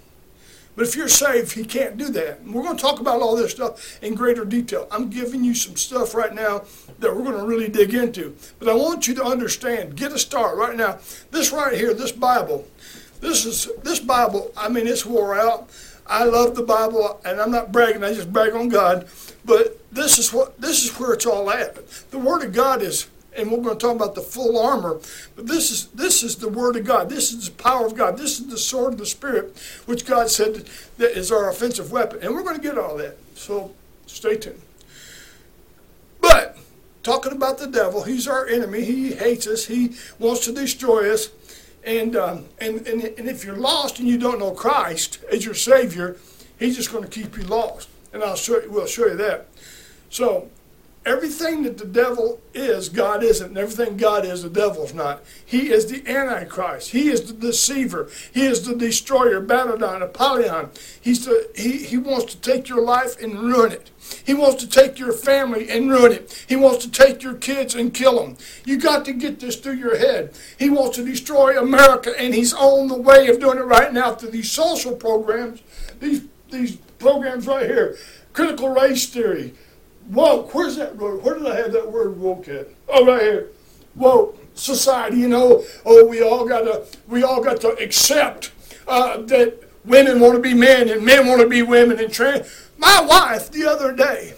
But 0.78 0.86
if 0.86 0.94
you're 0.94 1.08
saved, 1.08 1.54
he 1.54 1.64
can't 1.64 1.98
do 1.98 2.08
that. 2.10 2.38
And 2.38 2.54
we're 2.54 2.62
going 2.62 2.76
to 2.76 2.80
talk 2.80 3.00
about 3.00 3.20
all 3.20 3.34
this 3.34 3.50
stuff 3.50 4.00
in 4.00 4.14
greater 4.14 4.44
detail. 4.44 4.86
I'm 4.92 5.10
giving 5.10 5.42
you 5.42 5.52
some 5.52 5.74
stuff 5.74 6.14
right 6.14 6.32
now 6.32 6.62
that 7.00 7.16
we're 7.16 7.24
going 7.24 7.36
to 7.36 7.44
really 7.44 7.66
dig 7.66 7.94
into. 7.94 8.36
But 8.60 8.68
I 8.68 8.74
want 8.74 9.08
you 9.08 9.14
to 9.16 9.24
understand, 9.24 9.96
get 9.96 10.12
a 10.12 10.18
start 10.20 10.56
right 10.56 10.76
now. 10.76 11.00
This 11.32 11.50
right 11.50 11.76
here, 11.76 11.94
this 11.94 12.12
Bible, 12.12 12.64
this 13.18 13.44
is 13.44 13.68
this 13.82 13.98
Bible, 13.98 14.52
I 14.56 14.68
mean, 14.68 14.86
it's 14.86 15.04
wore 15.04 15.36
out. 15.36 15.68
I 16.06 16.22
love 16.22 16.54
the 16.54 16.62
Bible, 16.62 17.20
and 17.24 17.40
I'm 17.40 17.50
not 17.50 17.72
bragging. 17.72 18.04
I 18.04 18.14
just 18.14 18.32
brag 18.32 18.52
on 18.52 18.68
God. 18.68 19.08
But 19.44 19.80
this 19.92 20.16
is 20.16 20.32
what 20.32 20.60
this 20.60 20.84
is 20.84 20.96
where 20.96 21.12
it's 21.12 21.26
all 21.26 21.50
at. 21.50 21.88
The 22.12 22.20
Word 22.20 22.44
of 22.44 22.52
God 22.52 22.82
is, 22.82 23.08
and 23.38 23.50
we're 23.50 23.62
going 23.62 23.78
to 23.78 23.86
talk 23.86 23.94
about 23.94 24.14
the 24.14 24.20
full 24.20 24.58
armor. 24.58 25.00
But 25.36 25.46
this 25.46 25.70
is 25.70 25.86
this 25.88 26.22
is 26.22 26.36
the 26.36 26.48
Word 26.48 26.76
of 26.76 26.84
God. 26.84 27.08
This 27.08 27.32
is 27.32 27.48
the 27.48 27.62
power 27.62 27.86
of 27.86 27.96
God. 27.96 28.18
This 28.18 28.40
is 28.40 28.48
the 28.48 28.58
sword 28.58 28.94
of 28.94 28.98
the 28.98 29.06
Spirit, 29.06 29.56
which 29.86 30.04
God 30.04 30.28
said 30.28 30.68
that 30.98 31.16
is 31.16 31.30
our 31.30 31.48
offensive 31.48 31.92
weapon. 31.92 32.18
And 32.22 32.34
we're 32.34 32.42
going 32.42 32.56
to 32.56 32.62
get 32.62 32.76
all 32.76 32.96
that. 32.96 33.16
So 33.34 33.74
stay 34.06 34.36
tuned. 34.36 34.60
But 36.20 36.58
talking 37.02 37.32
about 37.32 37.58
the 37.58 37.68
devil, 37.68 38.02
he's 38.02 38.26
our 38.26 38.46
enemy. 38.46 38.84
He 38.84 39.12
hates 39.12 39.46
us. 39.46 39.66
He 39.66 39.94
wants 40.18 40.44
to 40.46 40.52
destroy 40.52 41.12
us. 41.12 41.30
And, 41.84 42.16
um, 42.16 42.46
and, 42.60 42.86
and, 42.86 43.02
and 43.02 43.28
if 43.28 43.44
you're 43.44 43.56
lost 43.56 43.98
and 43.98 44.08
you 44.08 44.18
don't 44.18 44.40
know 44.40 44.50
Christ 44.50 45.20
as 45.32 45.44
your 45.44 45.54
Savior, 45.54 46.16
He's 46.58 46.76
just 46.76 46.90
going 46.90 47.04
to 47.04 47.10
keep 47.10 47.36
you 47.36 47.44
lost. 47.44 47.88
And 48.12 48.22
I'll 48.22 48.34
show 48.34 48.60
you, 48.60 48.70
we'll 48.70 48.86
show 48.86 49.06
you 49.06 49.16
that. 49.16 49.46
So 50.10 50.48
everything 51.08 51.62
that 51.62 51.78
the 51.78 51.84
devil 51.86 52.40
is, 52.54 52.88
God 52.88 53.22
isn't. 53.22 53.48
And 53.48 53.58
everything 53.58 53.96
God 53.96 54.24
is, 54.24 54.42
the 54.42 54.50
devil's 54.50 54.94
not. 54.94 55.24
He 55.44 55.70
is 55.70 55.86
the 55.86 56.08
Antichrist. 56.08 56.90
He 56.90 57.08
is 57.08 57.24
the 57.24 57.32
deceiver. 57.32 58.08
He 58.32 58.46
is 58.46 58.64
the 58.64 58.76
destroyer, 58.76 59.40
Babylon, 59.40 60.02
Apollyon. 60.02 60.70
He's 61.00 61.24
the, 61.24 61.50
he, 61.56 61.84
he 61.84 61.96
wants 61.96 62.34
to 62.34 62.40
take 62.40 62.68
your 62.68 62.82
life 62.82 63.20
and 63.20 63.38
ruin 63.38 63.72
it. 63.72 63.90
He 64.24 64.34
wants 64.34 64.62
to 64.62 64.68
take 64.68 64.98
your 64.98 65.12
family 65.12 65.68
and 65.70 65.90
ruin 65.90 66.12
it. 66.12 66.44
He 66.48 66.56
wants 66.56 66.84
to 66.84 66.90
take 66.90 67.22
your 67.22 67.34
kids 67.34 67.74
and 67.74 67.92
kill 67.92 68.22
them. 68.22 68.36
You 68.64 68.78
got 68.78 69.04
to 69.06 69.12
get 69.12 69.40
this 69.40 69.56
through 69.56 69.74
your 69.74 69.98
head. 69.98 70.34
He 70.58 70.70
wants 70.70 70.96
to 70.96 71.04
destroy 71.04 71.58
America, 71.58 72.14
and 72.18 72.34
he's 72.34 72.54
on 72.54 72.88
the 72.88 72.96
way 72.96 73.28
of 73.28 73.40
doing 73.40 73.58
it 73.58 73.62
right 73.62 73.92
now 73.92 74.14
through 74.14 74.30
these 74.30 74.50
social 74.50 74.94
programs, 74.94 75.62
these 76.00 76.22
these 76.50 76.76
programs 76.98 77.46
right 77.46 77.66
here, 77.66 77.96
critical 78.32 78.68
race 78.70 79.06
theory, 79.06 79.54
woke. 80.08 80.54
Where's 80.54 80.76
that 80.76 80.96
word? 80.96 81.22
Where 81.22 81.38
did 81.38 81.46
I 81.46 81.56
have 81.56 81.72
that 81.72 81.90
word 81.90 82.18
woke 82.18 82.48
at? 82.48 82.68
Oh, 82.88 83.06
right 83.06 83.22
here. 83.22 83.48
Woke 83.94 84.38
society. 84.54 85.18
You 85.18 85.28
know, 85.28 85.64
oh, 85.84 86.06
we 86.06 86.22
all 86.22 86.46
got 86.46 86.62
to 86.62 86.86
we 87.08 87.22
all 87.22 87.42
got 87.42 87.60
to 87.62 87.68
accept 87.78 88.52
uh, 88.86 89.18
that 89.22 89.62
women 89.84 90.20
want 90.20 90.34
to 90.34 90.40
be 90.40 90.54
men 90.54 90.88
and 90.88 91.04
men 91.04 91.26
want 91.26 91.40
to 91.40 91.48
be 91.48 91.62
women 91.62 91.98
and 91.98 92.12
trans. 92.12 92.68
My 92.76 93.00
wife 93.00 93.50
the 93.50 93.66
other 93.66 93.92
day, 93.92 94.34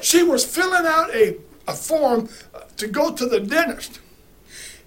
she 0.00 0.22
was 0.22 0.44
filling 0.44 0.86
out 0.86 1.14
a, 1.14 1.36
a 1.66 1.74
form 1.74 2.28
to 2.76 2.86
go 2.86 3.12
to 3.12 3.26
the 3.26 3.40
dentist. 3.40 4.00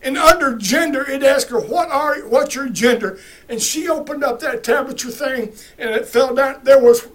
And 0.04 0.16
under 0.18 0.56
gender, 0.56 1.10
it 1.10 1.24
asked 1.24 1.50
her, 1.50 1.60
what 1.60 1.90
are 1.90 2.20
what's 2.28 2.54
your 2.54 2.70
gender? 2.70 3.20
And 3.50 3.62
she 3.62 3.90
opened 3.90 4.24
up 4.24 4.40
that 4.42 4.64
temperature 4.64 5.10
thing 5.10 5.54
and 5.78 5.90
it 5.90 6.06
fell 6.06 6.36
down. 6.36 6.62
There 6.64 6.80
was 6.80 7.08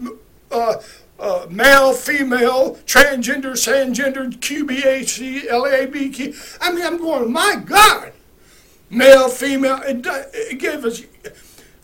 uh, 0.50 0.82
uh, 1.22 1.46
male, 1.48 1.92
female, 1.92 2.76
transgender, 2.84 3.52
transgender, 3.52 4.30
QBAC, 4.30 5.48
LABQ. 5.48 6.58
I 6.60 6.72
mean, 6.72 6.84
I'm 6.84 6.98
going, 6.98 7.32
my 7.32 7.62
God. 7.64 8.12
Male, 8.90 9.28
female, 9.28 9.80
it, 9.86 10.04
it 10.04 10.58
gave 10.58 10.84
us 10.84 11.02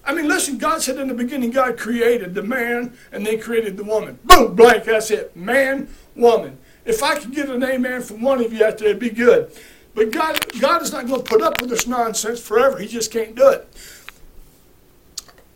I 0.09 0.15
mean, 0.15 0.27
listen, 0.27 0.57
God 0.57 0.81
said 0.81 0.97
in 0.97 1.09
the 1.09 1.15
beginning, 1.15 1.51
God 1.51 1.77
created 1.77 2.35
the 2.35 2.43
man 2.43 2.97
and 3.13 3.27
they 3.27 3.37
created 3.37 3.77
the 3.77 3.85
woman. 3.85 4.19
Boom, 4.25 4.57
blank, 4.57 4.85
that's 4.85 5.11
it. 5.11 5.37
Man, 5.37 5.89
woman. 6.17 6.57
If 6.87 7.03
I 7.03 7.19
could 7.19 7.35
get 7.35 7.51
an 7.51 7.63
amen 7.63 8.01
from 8.01 8.23
one 8.23 8.43
of 8.43 8.51
you 8.51 8.65
out 8.65 8.79
there, 8.79 8.89
it'd 8.89 9.01
be 9.01 9.11
good. 9.11 9.53
But 9.95 10.11
God, 10.11 10.59
God 10.61 10.81
is 10.81 10.93
not 10.93 11.07
going 11.07 11.23
to 11.23 11.31
put 11.31 11.43
up 11.43 11.61
with 11.61 11.69
this 11.69 11.87
nonsense 11.87 12.41
forever. 12.41 12.79
He 12.79 12.89
just 12.89 13.13
can't 13.13 13.35
do 13.35 13.51
it. 13.51 13.69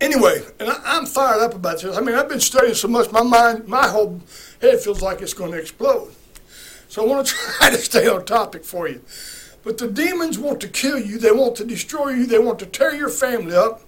Anyway, 0.03 0.41
and 0.59 0.69
I, 0.69 0.97
am 0.97 1.05
fired 1.05 1.41
up 1.41 1.55
about 1.55 1.81
this. 1.81 1.95
I 1.95 2.01
mean, 2.01 2.13
I've 2.13 2.27
been 2.27 2.41
studying 2.41 2.73
so 2.73 2.89
much, 2.89 3.09
my 3.13 3.23
mind, 3.23 3.69
my 3.69 3.87
whole 3.87 4.19
head 4.59 4.81
feels 4.81 5.01
like 5.01 5.21
it's 5.21 5.33
going 5.33 5.53
to 5.53 5.57
explode. 5.57 6.13
So 6.89 7.05
I 7.05 7.07
want 7.07 7.25
to 7.25 7.33
try 7.57 7.69
to 7.69 7.77
stay 7.77 8.09
on 8.09 8.25
topic 8.25 8.65
for 8.65 8.89
you. 8.89 8.99
But 9.63 9.77
the 9.77 9.87
demons 9.87 10.37
want 10.37 10.59
to 10.59 10.67
kill 10.67 10.99
you. 10.99 11.17
They 11.17 11.31
want 11.31 11.55
to 11.55 11.63
destroy 11.63 12.09
you. 12.09 12.25
They 12.25 12.37
want 12.37 12.59
to 12.59 12.65
tear 12.65 12.93
your 12.93 13.07
family 13.07 13.55
up. 13.55 13.81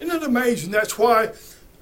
Isn't 0.00 0.22
it 0.22 0.26
amazing? 0.26 0.70
That's 0.70 0.98
why 0.98 1.32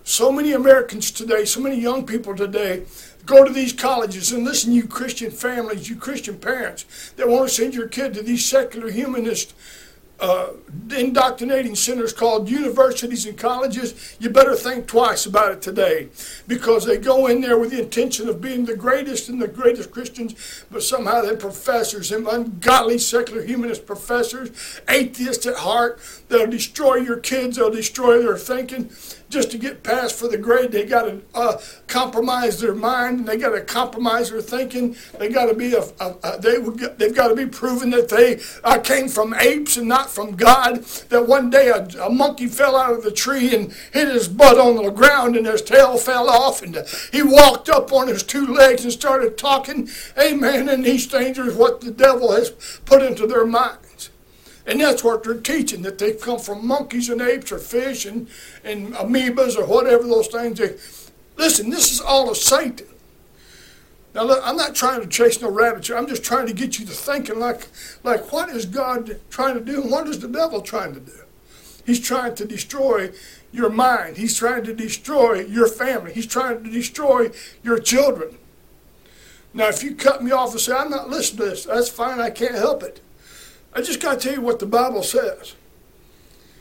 so 0.03 0.33
many 0.33 0.51
Americans 0.51 1.13
today, 1.13 1.45
so 1.45 1.61
many 1.61 1.81
young 1.81 2.05
people 2.05 2.35
today, 2.35 2.83
go 3.25 3.45
to 3.45 3.53
these 3.53 3.73
colleges 3.73 4.33
and 4.33 4.45
listen, 4.45 4.73
you 4.73 4.89
Christian 4.89 5.31
families, 5.31 5.89
you 5.89 5.95
Christian 5.95 6.39
parents 6.39 7.13
that 7.13 7.29
want 7.29 7.49
to 7.49 7.55
send 7.55 7.73
your 7.73 7.87
kid 7.87 8.15
to 8.15 8.23
these 8.23 8.45
secular 8.45 8.91
humanist 8.91 9.55
uh, 10.21 10.51
indoctrinating 10.97 11.75
centers 11.75 12.13
called 12.13 12.49
universities 12.49 13.27
and 13.27 13.37
colleges, 13.37 14.17
you 14.21 14.31
better 14.31 14.55
think 14.55 14.87
twice 14.87 15.27
about 15.27 15.53
it 15.53 15.61
today 15.61 16.09
because 16.47 16.87
they 16.87 16.97
go 16.97 17.27
in 17.27 17.41
there 17.41 17.59
with 17.59 17.73
the 17.73 17.83
intention 17.83 18.29
of 18.29 18.41
being 18.41 18.65
the 18.65 18.77
greatest 18.77 19.29
and 19.29 19.43
the 19.43 19.49
greatest 19.49 19.91
Christians, 19.91 20.65
but 20.71 20.83
somehow 20.83 21.23
they're 21.23 21.37
professors, 21.37 22.11
them 22.11 22.29
ungodly 22.29 22.99
secular 22.99 23.43
humanist 23.43 23.87
professors, 23.87 24.81
atheists 24.89 25.47
at 25.47 25.57
heart. 25.57 26.01
They'll 26.29 26.47
destroy 26.47 26.97
your 26.97 27.19
kids, 27.19 27.57
they'll 27.57 27.71
destroy 27.71 28.23
their 28.23 28.39
thinking 28.39 28.91
just 29.29 29.51
to 29.51 29.59
get 29.59 29.83
passed 29.83 30.19
for 30.19 30.29
the 30.29 30.39
grade, 30.39 30.73
they 30.73 30.85
got 30.85 31.03
to 31.03 31.23
uh, 31.35 31.61
compromise 31.87 32.61
their 32.61 32.75
mind 32.75 33.21
and 33.21 33.29
they 33.29 33.37
got 33.37 33.51
to 33.51 33.61
compromise 33.61 34.31
their 34.31 34.41
thinking. 34.41 34.97
They 35.19 35.29
got 35.29 35.47
to 35.47 35.55
be 35.55 35.75
a, 35.75 35.83
a, 36.01 36.17
a 36.23 36.41
they 36.41 36.59
they've 36.97 37.15
got 37.15 37.29
to 37.29 37.35
be 37.35 37.47
proven 37.47 37.91
that 37.91 38.09
they 38.09 38.41
uh, 38.63 38.79
came 38.79 39.09
from 39.09 39.35
apes 39.35 39.77
and 39.77 39.89
not 39.89 40.11
from 40.11 40.37
God. 40.37 40.85
That 41.09 41.27
one 41.27 41.51
day 41.51 41.69
a, 41.69 41.85
a, 42.03 42.11
monkey 42.11 42.47
fell 42.47 42.77
out 42.77 42.93
of 42.93 43.03
the 43.03 43.11
tree 43.11 43.55
and 43.55 43.73
hit 43.93 44.09
his 44.09 44.29
butt 44.29 44.59
on 44.59 44.77
the 44.77 44.91
ground 44.91 45.37
and 45.37 45.47
his 45.47 45.63
tail 45.63 45.97
fell 45.97 46.29
off 46.29 46.63
and 46.63 46.79
he 47.13 47.23
walked 47.23 47.69
up 47.69 47.93
on 47.93 48.09
his 48.09 48.23
two 48.23 48.47
legs 48.47 48.85
and 48.85 48.93
started 48.93 49.37
talking. 49.37 49.89
Amen. 50.19 50.69
And 50.69 50.85
these 50.85 51.07
things 51.07 51.39
are 51.39 51.51
what 51.53 51.81
the 51.81 51.91
devil 51.91 52.33
has 52.33 52.51
put 52.85 53.03
into 53.03 53.27
their 53.27 53.47
mind. 53.47 53.79
And 54.67 54.81
that's 54.81 55.05
what 55.05 55.23
they're 55.25 55.35
teaching, 55.35 55.83
that 55.83 55.99
they 55.99 56.13
come 56.13 56.39
from 56.39 56.67
monkeys 56.67 57.11
and 57.11 57.21
apes 57.21 57.53
or 57.53 57.59
fish 57.59 58.07
and, 58.07 58.29
and 58.63 58.95
amoebas 58.95 59.57
or 59.57 59.67
whatever 59.67 60.05
those 60.05 60.29
things. 60.29 60.59
They, 60.59 60.77
listen, 61.37 61.69
this 61.71 61.93
is 61.93 62.01
all 62.01 62.31
of 62.31 62.37
Satan. 62.39 62.87
Now, 64.15 64.23
look, 64.23 64.41
I'm 64.45 64.57
not 64.57 64.75
trying 64.75 65.01
to 65.01 65.09
chase 65.09 65.43
no 65.43 65.51
rabbits. 65.51 65.89
Here. 65.89 65.97
I'm 65.97 66.07
just 66.07 66.23
trying 66.23 66.47
to 66.47 66.53
get 66.53 66.79
you 66.79 66.87
to 66.87 66.93
thinking 66.93 67.41
like, 67.41 67.67
like, 68.05 68.33
what 68.33 68.49
is 68.49 68.65
God 68.65 69.21
trying 69.29 69.55
to 69.55 69.61
do 69.61 69.83
and 69.83 69.91
what 69.91 70.07
is 70.07 70.21
the 70.21 70.29
devil 70.29 70.63
trying 70.63 70.95
to 70.95 71.01
do? 71.01 71.13
He's 71.85 72.01
trying 72.01 72.35
to 72.37 72.45
destroy 72.45 73.11
your 73.53 73.71
mind. 73.71 74.17
He's 74.17 74.37
trying 74.37 74.65
to 74.65 74.75
destroy 74.75 75.41
your 75.41 75.67
family. 75.67 76.15
He's 76.15 76.27
trying 76.27 76.63
to 76.65 76.71
destroy 76.71 77.31
your 77.63 77.79
children. 77.79 78.39
Now, 79.53 79.69
if 79.69 79.83
you 79.83 79.95
cut 79.95 80.23
me 80.23 80.31
off 80.31 80.53
and 80.53 80.61
say, 80.61 80.73
I'm 80.75 80.91
not 80.91 81.11
listening 81.11 81.45
to 81.45 81.51
this, 81.51 81.65
that's 81.65 81.89
fine. 81.89 82.21
I 82.21 82.31
can't 82.31 82.55
help 82.55 82.83
it. 82.83 83.01
I 83.75 83.83
just 83.83 84.01
got 84.01 84.21
to 84.21 84.29
tell 84.29 84.35
you 84.35 84.41
what 84.41 84.59
the 84.59 84.67
Bible 84.67 85.03
says. 85.03 85.55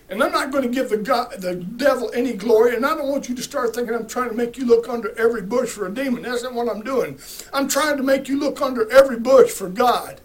And 0.10 0.22
I'm 0.22 0.32
not 0.32 0.52
going 0.52 0.64
to 0.64 0.70
give 0.70 0.90
the, 0.90 0.98
God, 0.98 1.34
the 1.40 1.56
devil 1.56 2.12
any 2.14 2.34
glory, 2.34 2.76
and 2.76 2.86
I 2.86 2.96
don't 2.96 3.08
want 3.08 3.30
you 3.30 3.36
to 3.36 3.42
start 3.42 3.74
thinking 3.74 3.96
I'm 3.96 4.08
trying 4.08 4.30
to 4.30 4.36
make 4.36 4.58
you 4.58 4.66
look 4.66 4.90
under 4.90 5.18
every 5.18 5.42
bush 5.42 5.70
for 5.70 5.88
a 5.88 5.94
demon. 5.94 6.24
That's 6.24 6.44
not 6.44 6.54
what 6.54 6.70
I'm 6.70 6.84
doing. 6.84 7.18
I'm 7.52 7.68
trying 7.68 7.98
to 7.98 8.04
make 8.04 8.28
you 8.28 8.38
look 8.38 8.62
under 8.62 8.92
every 8.92 9.20
bush 9.20 9.50
for 9.52 9.70
God, 9.70 10.20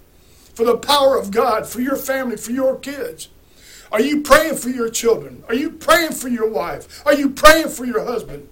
for 0.54 0.64
the 0.64 0.76
power 0.76 1.16
of 1.16 1.30
God, 1.30 1.66
for 1.66 1.80
your 1.80 1.96
family, 1.96 2.36
for 2.36 2.50
your 2.50 2.76
kids. 2.76 3.28
Are 3.90 4.00
you 4.00 4.20
praying 4.20 4.56
for 4.56 4.68
your 4.68 4.90
children? 4.90 5.42
Are 5.48 5.54
you 5.54 5.70
praying 5.70 6.12
for 6.12 6.28
your 6.28 6.48
wife? 6.50 7.02
Are 7.06 7.14
you 7.14 7.30
praying 7.30 7.68
for 7.68 7.86
your 7.86 8.04
husband? 8.04 8.48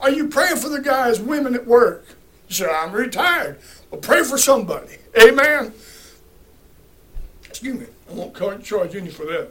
Are 0.00 0.10
you 0.10 0.28
praying 0.28 0.56
for 0.56 0.68
the 0.68 0.80
guys, 0.80 1.20
women 1.20 1.54
at 1.54 1.66
work? 1.66 2.04
You 2.48 2.54
say, 2.54 2.66
I'm 2.68 2.92
retired. 2.92 3.58
Well, 3.90 4.00
pray 4.00 4.24
for 4.24 4.38
somebody. 4.38 4.96
Amen. 5.20 5.72
Excuse 7.56 7.80
me. 7.80 7.86
I 8.10 8.12
won't 8.12 8.62
charge 8.62 8.94
any 8.94 9.08
for 9.08 9.24
that. 9.24 9.50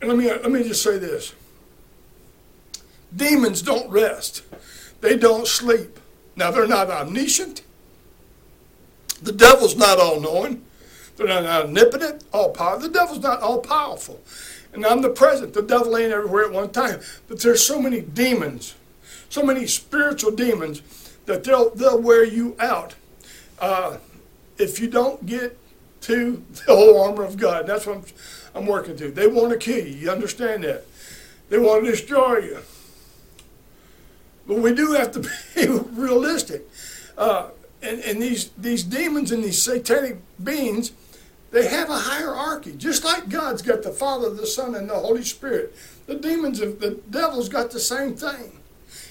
And 0.00 0.08
let 0.08 0.16
me, 0.16 0.28
let 0.28 0.48
me 0.48 0.62
just 0.62 0.80
say 0.80 0.96
this. 0.96 1.34
Demons 3.14 3.62
don't 3.62 3.90
rest. 3.90 4.44
They 5.00 5.16
don't 5.16 5.48
sleep. 5.48 5.98
Now, 6.36 6.52
they're 6.52 6.68
not 6.68 6.88
omniscient. 6.88 7.62
The 9.20 9.32
devil's 9.32 9.76
not 9.76 9.98
all-knowing. 9.98 10.64
They're 11.16 11.26
not 11.26 11.44
omnipotent, 11.44 12.22
all-powerful. 12.32 12.88
The 12.88 12.94
devil's 12.94 13.18
not 13.18 13.40
all-powerful. 13.40 14.20
And 14.72 14.86
I'm 14.86 15.02
the 15.02 15.10
present. 15.10 15.52
The 15.52 15.62
devil 15.62 15.96
ain't 15.96 16.12
everywhere 16.12 16.44
at 16.44 16.52
one 16.52 16.70
time. 16.70 17.00
But 17.26 17.40
there's 17.40 17.66
so 17.66 17.82
many 17.82 18.02
demons, 18.02 18.76
so 19.30 19.42
many 19.42 19.66
spiritual 19.66 20.30
demons, 20.30 20.80
that 21.26 21.42
they'll, 21.42 21.70
they'll 21.70 22.00
wear 22.00 22.22
you 22.22 22.54
out. 22.60 22.94
Uh, 23.58 23.96
if 24.58 24.78
you 24.78 24.86
don't 24.86 25.26
get 25.26 25.58
to 26.02 26.44
the 26.66 26.74
whole 26.74 27.00
armor 27.00 27.24
of 27.24 27.36
God. 27.36 27.66
That's 27.66 27.86
what 27.86 27.96
I'm, 27.96 28.04
I'm 28.54 28.66
working 28.66 28.96
to. 28.96 29.10
They 29.10 29.26
want 29.26 29.50
to 29.50 29.58
kill 29.58 29.86
you. 29.86 29.94
You 29.94 30.10
understand 30.10 30.64
that? 30.64 30.84
They 31.48 31.58
want 31.58 31.84
to 31.84 31.90
destroy 31.90 32.38
you. 32.38 32.58
But 34.46 34.58
we 34.58 34.74
do 34.74 34.92
have 34.92 35.12
to 35.12 35.20
be 35.20 35.68
realistic. 36.00 36.68
Uh, 37.16 37.50
and, 37.82 38.00
and 38.00 38.20
these, 38.20 38.50
these 38.58 38.82
demons 38.82 39.32
and 39.32 39.42
these 39.44 39.60
satanic 39.60 40.18
beings, 40.42 40.92
They 41.50 41.66
have 41.66 41.90
a 41.90 41.98
hierarchy, 41.98 42.72
just 42.76 43.04
like 43.04 43.28
God's 43.28 43.62
got 43.62 43.82
the 43.82 43.90
Father, 43.90 44.30
the 44.30 44.46
Son, 44.46 44.74
and 44.74 44.88
the 44.88 44.94
Holy 44.94 45.24
Spirit. 45.24 45.74
The 46.06 46.14
demons, 46.14 46.60
of 46.60 46.80
the 46.80 47.00
devil's 47.10 47.48
got 47.48 47.70
the 47.70 47.80
same 47.80 48.14
thing. 48.14 48.60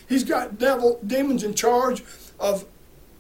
He's 0.08 0.24
got 0.24 0.58
devil 0.58 1.00
demons 1.06 1.44
in 1.44 1.54
charge 1.54 2.04
of 2.40 2.66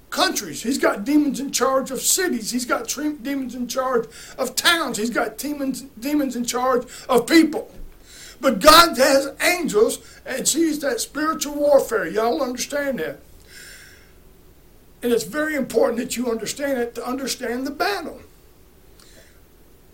countries. 0.09 0.63
He's 0.63 0.77
got 0.77 1.05
demons 1.05 1.39
in 1.39 1.51
charge 1.51 1.91
of 1.91 2.01
cities. 2.01 2.51
He's 2.51 2.65
got 2.65 2.87
demons 2.87 3.55
in 3.55 3.67
charge 3.67 4.07
of 4.37 4.55
towns. 4.55 4.97
He's 4.97 5.09
got 5.09 5.37
demons 5.37 5.81
demons 5.99 6.35
in 6.35 6.45
charge 6.45 6.85
of 7.07 7.27
people. 7.27 7.71
But 8.41 8.59
God 8.59 8.97
has 8.97 9.33
angels 9.41 9.99
and 10.25 10.47
sees 10.47 10.79
that 10.79 10.99
spiritual 10.99 11.55
warfare. 11.55 12.07
Y'all 12.07 12.41
understand 12.41 12.99
that? 12.99 13.19
And 15.01 15.11
it's 15.11 15.23
very 15.23 15.55
important 15.55 15.99
that 15.99 16.17
you 16.17 16.29
understand 16.29 16.79
it 16.79 16.95
to 16.95 17.05
understand 17.05 17.65
the 17.65 17.71
battle. 17.71 18.21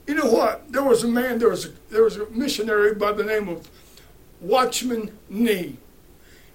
You 0.08 0.16
know 0.16 0.32
what? 0.32 0.72
There 0.72 0.84
was 0.84 1.04
a 1.04 1.08
man, 1.08 1.40
there 1.40 1.50
was 1.50 1.66
a, 1.66 1.70
there 1.90 2.04
was 2.04 2.18
a 2.18 2.30
missionary 2.30 2.94
by 2.94 3.12
the 3.12 3.24
name 3.24 3.48
of 3.50 3.68
Watchman 4.40 5.18
Nee. 5.30 5.78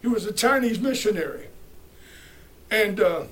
He 0.01 0.07
was 0.07 0.25
a 0.25 0.33
Chinese 0.33 0.79
missionary. 0.79 1.49
And 2.71 3.01
uh, 3.01 3.25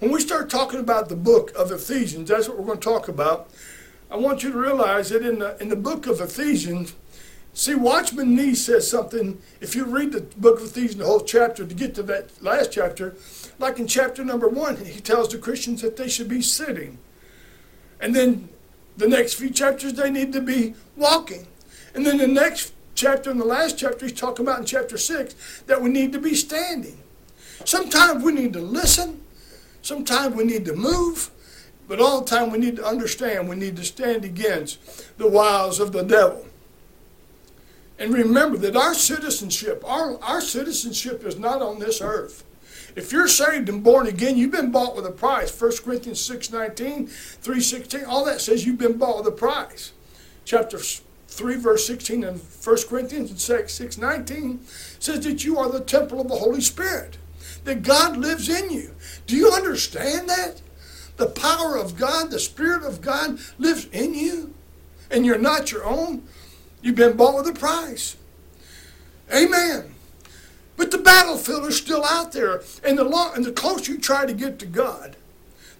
when 0.00 0.10
we 0.10 0.20
start 0.20 0.50
talking 0.50 0.80
about 0.80 1.08
the 1.08 1.16
book 1.16 1.52
of 1.56 1.70
Ephesians, 1.70 2.28
that's 2.28 2.48
what 2.48 2.58
we're 2.58 2.66
going 2.66 2.78
to 2.78 2.84
talk 2.84 3.08
about. 3.08 3.50
I 4.10 4.16
want 4.16 4.42
you 4.42 4.52
to 4.52 4.58
realize 4.58 5.10
that 5.10 5.24
in 5.24 5.38
the, 5.38 5.60
in 5.60 5.68
the 5.68 5.76
book 5.76 6.06
of 6.06 6.20
Ephesians, 6.20 6.94
see, 7.52 7.74
Watchman 7.74 8.34
Nee 8.34 8.54
says 8.54 8.88
something. 8.88 9.40
If 9.60 9.74
you 9.74 9.84
read 9.84 10.12
the 10.12 10.20
book 10.20 10.60
of 10.60 10.66
Ephesians, 10.66 10.96
the 10.96 11.06
whole 11.06 11.20
chapter, 11.20 11.64
to 11.64 11.74
get 11.74 11.94
to 11.96 12.02
that 12.04 12.42
last 12.42 12.72
chapter, 12.72 13.14
like 13.58 13.78
in 13.78 13.86
chapter 13.86 14.24
number 14.24 14.48
one, 14.48 14.76
he 14.84 15.00
tells 15.00 15.28
the 15.28 15.38
Christians 15.38 15.80
that 15.82 15.96
they 15.96 16.08
should 16.08 16.28
be 16.28 16.42
sitting. 16.42 16.98
And 18.00 18.14
then 18.14 18.48
the 18.96 19.08
next 19.08 19.34
few 19.34 19.50
chapters, 19.50 19.94
they 19.94 20.10
need 20.10 20.32
to 20.32 20.40
be 20.40 20.74
walking. 20.96 21.46
And 21.94 22.04
then 22.04 22.18
the 22.18 22.28
next 22.28 22.72
chapter 22.94 23.30
and 23.30 23.40
the 23.40 23.44
last 23.44 23.78
chapter, 23.78 24.06
he's 24.06 24.18
talking 24.18 24.44
about 24.44 24.60
in 24.60 24.66
chapter 24.66 24.98
six, 24.98 25.62
that 25.66 25.80
we 25.80 25.90
need 25.90 26.12
to 26.12 26.18
be 26.18 26.34
standing. 26.34 27.02
Sometimes 27.64 28.22
we 28.22 28.32
need 28.32 28.52
to 28.52 28.60
listen. 28.60 29.22
Sometimes 29.84 30.34
we 30.34 30.44
need 30.44 30.64
to 30.64 30.74
move. 30.74 31.30
But 31.86 32.00
all 32.00 32.22
the 32.22 32.26
time 32.26 32.50
we 32.50 32.58
need 32.58 32.76
to 32.76 32.86
understand 32.86 33.48
we 33.48 33.56
need 33.56 33.76
to 33.76 33.84
stand 33.84 34.24
against 34.24 35.18
the 35.18 35.28
wiles 35.28 35.78
of 35.78 35.92
the 35.92 36.02
devil. 36.02 36.46
And 37.98 38.12
remember 38.12 38.56
that 38.58 38.74
our 38.74 38.94
citizenship, 38.94 39.84
our, 39.86 40.18
our 40.22 40.40
citizenship 40.40 41.24
is 41.24 41.38
not 41.38 41.60
on 41.60 41.78
this 41.78 42.00
earth. 42.00 42.42
If 42.96 43.12
you're 43.12 43.28
saved 43.28 43.68
and 43.68 43.84
born 43.84 44.06
again, 44.06 44.38
you've 44.38 44.52
been 44.52 44.72
bought 44.72 44.96
with 44.96 45.04
a 45.04 45.10
price. 45.10 45.60
1 45.60 45.72
Corinthians 45.84 46.20
6 46.20 46.50
19, 46.50 47.06
3 47.06 47.60
16, 47.60 48.04
all 48.04 48.24
that 48.24 48.40
says 48.40 48.64
you've 48.64 48.78
been 48.78 48.96
bought 48.96 49.18
with 49.18 49.26
a 49.26 49.36
price. 49.36 49.92
Chapter 50.44 50.78
3, 50.78 51.56
verse 51.56 51.86
16, 51.86 52.24
and 52.24 52.40
1 52.40 52.76
Corinthians 52.88 53.42
6, 53.42 53.74
6 53.74 53.98
19 53.98 54.60
says 54.98 55.24
that 55.24 55.44
you 55.44 55.58
are 55.58 55.68
the 55.68 55.80
temple 55.80 56.20
of 56.20 56.28
the 56.28 56.36
Holy 56.36 56.60
Spirit, 56.60 57.18
that 57.64 57.82
God 57.82 58.16
lives 58.16 58.48
in 58.48 58.70
you. 58.70 58.94
Do 59.26 59.36
you 59.36 59.50
understand 59.50 60.28
that? 60.28 60.60
The 61.16 61.26
power 61.26 61.76
of 61.76 61.96
God, 61.96 62.30
the 62.30 62.38
Spirit 62.38 62.82
of 62.82 63.00
God 63.00 63.38
lives 63.58 63.86
in 63.86 64.14
you, 64.14 64.54
and 65.10 65.24
you're 65.24 65.38
not 65.38 65.72
your 65.72 65.84
own. 65.84 66.24
You've 66.82 66.96
been 66.96 67.16
bought 67.16 67.36
with 67.36 67.48
a 67.48 67.58
price. 67.58 68.16
Amen. 69.34 69.94
But 70.76 70.90
the 70.90 70.98
battlefield 70.98 71.66
is 71.66 71.76
still 71.76 72.04
out 72.04 72.32
there, 72.32 72.62
and 72.82 72.98
the, 72.98 73.04
long, 73.04 73.34
and 73.36 73.44
the 73.44 73.52
closer 73.52 73.92
you 73.92 73.98
try 73.98 74.26
to 74.26 74.34
get 74.34 74.58
to 74.58 74.66
God, 74.66 75.16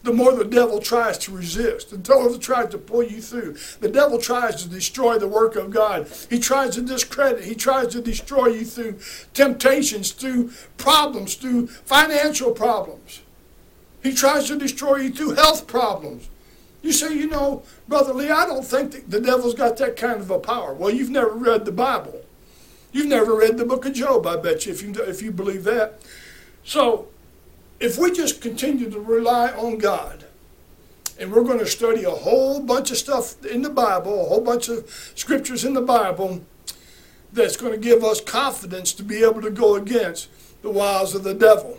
the 0.05 0.13
more 0.13 0.33
the 0.33 0.45
devil 0.45 0.81
tries 0.81 1.17
to 1.17 1.33
resist. 1.33 1.91
The 1.91 1.97
devil 1.97 2.39
tries 2.39 2.69
to 2.71 2.79
pull 2.79 3.03
you 3.03 3.23
through. 3.23 3.57
The 3.81 3.89
devil 3.89 4.19
tries 4.19 4.63
to 4.63 4.69
destroy 4.69 5.19
the 5.19 5.27
work 5.27 5.57
of 5.57 5.71
God. 5.71 6.09
He 6.29 6.39
tries 6.39 6.75
to 6.75 6.83
discredit. 6.83 7.45
He 7.45 7.55
tries 7.55 7.89
to 7.89 8.03
destroy 8.03 8.49
you 8.49 8.67
through 8.67 8.99
temptations, 9.33 10.13
through 10.13 10.53
problems, 10.77 11.35
through 11.35 11.69
financial 11.69 12.53
problems. 12.53 13.23
He 14.03 14.13
tries 14.13 14.47
to 14.49 14.57
destroy 14.57 14.97
you 14.97 15.11
through 15.11 15.37
health 15.37 15.67
problems. 15.67 16.29
You 16.83 16.93
say, 16.93 17.15
you 17.15 17.27
know, 17.27 17.63
Brother 17.89 18.13
Lee, 18.13 18.29
I 18.29 18.45
don't 18.45 18.65
think 18.65 18.91
that 18.93 19.11
the 19.11 19.21
devil's 19.23 19.55
got 19.55 19.79
that 19.79 19.97
kind 19.97 20.21
of 20.21 20.31
a 20.31 20.39
power. 20.39 20.75
Well, 20.75 20.91
you've 20.91 21.09
never 21.09 21.31
read 21.31 21.65
the 21.65 21.73
Bible. 21.73 22.21
You've 22.93 23.07
never 23.07 23.35
read 23.35 23.57
the 23.57 23.65
book 23.65 23.87
of 23.87 23.95
Job, 23.95 24.27
I 24.27 24.37
bet 24.37 24.67
you, 24.67 24.73
if 24.73 24.83
you, 24.83 24.93
if 25.05 25.23
you 25.23 25.33
believe 25.33 25.65
that. 25.65 26.03
So, 26.63 27.09
if 27.85 27.99
we 27.99 28.11
just 28.11 28.41
continue 28.41 28.91
to 28.91 28.99
rely 28.99 29.51
on 29.51 29.77
God, 29.77 30.25
and 31.19 31.31
we're 31.31 31.45
going 31.45 31.59
to 31.59 31.67
study 31.67 32.05
a 32.05 32.11
whole 32.11 32.59
bunch 32.61 32.91
of 32.91 32.97
stuff 32.97 33.45
in 33.45 33.61
the 33.61 33.69
Bible, 33.69 34.23
a 34.23 34.29
whole 34.29 34.41
bunch 34.41 34.69
of 34.71 34.89
scriptures 35.15 35.67
in 35.67 35.75
the 35.75 35.83
Bible, 35.83 36.43
that's 37.31 37.59
going 37.59 37.73
to 37.73 37.79
give 37.79 38.03
us 38.03 38.23
confidence 38.23 38.93
to 38.95 39.03
be 39.03 39.23
able 39.23 39.43
to 39.43 39.51
go 39.51 39.75
against 39.75 40.31
the 40.63 40.71
wiles 40.71 41.15
of 41.15 41.25
the 41.25 41.35
devil. 41.35 41.79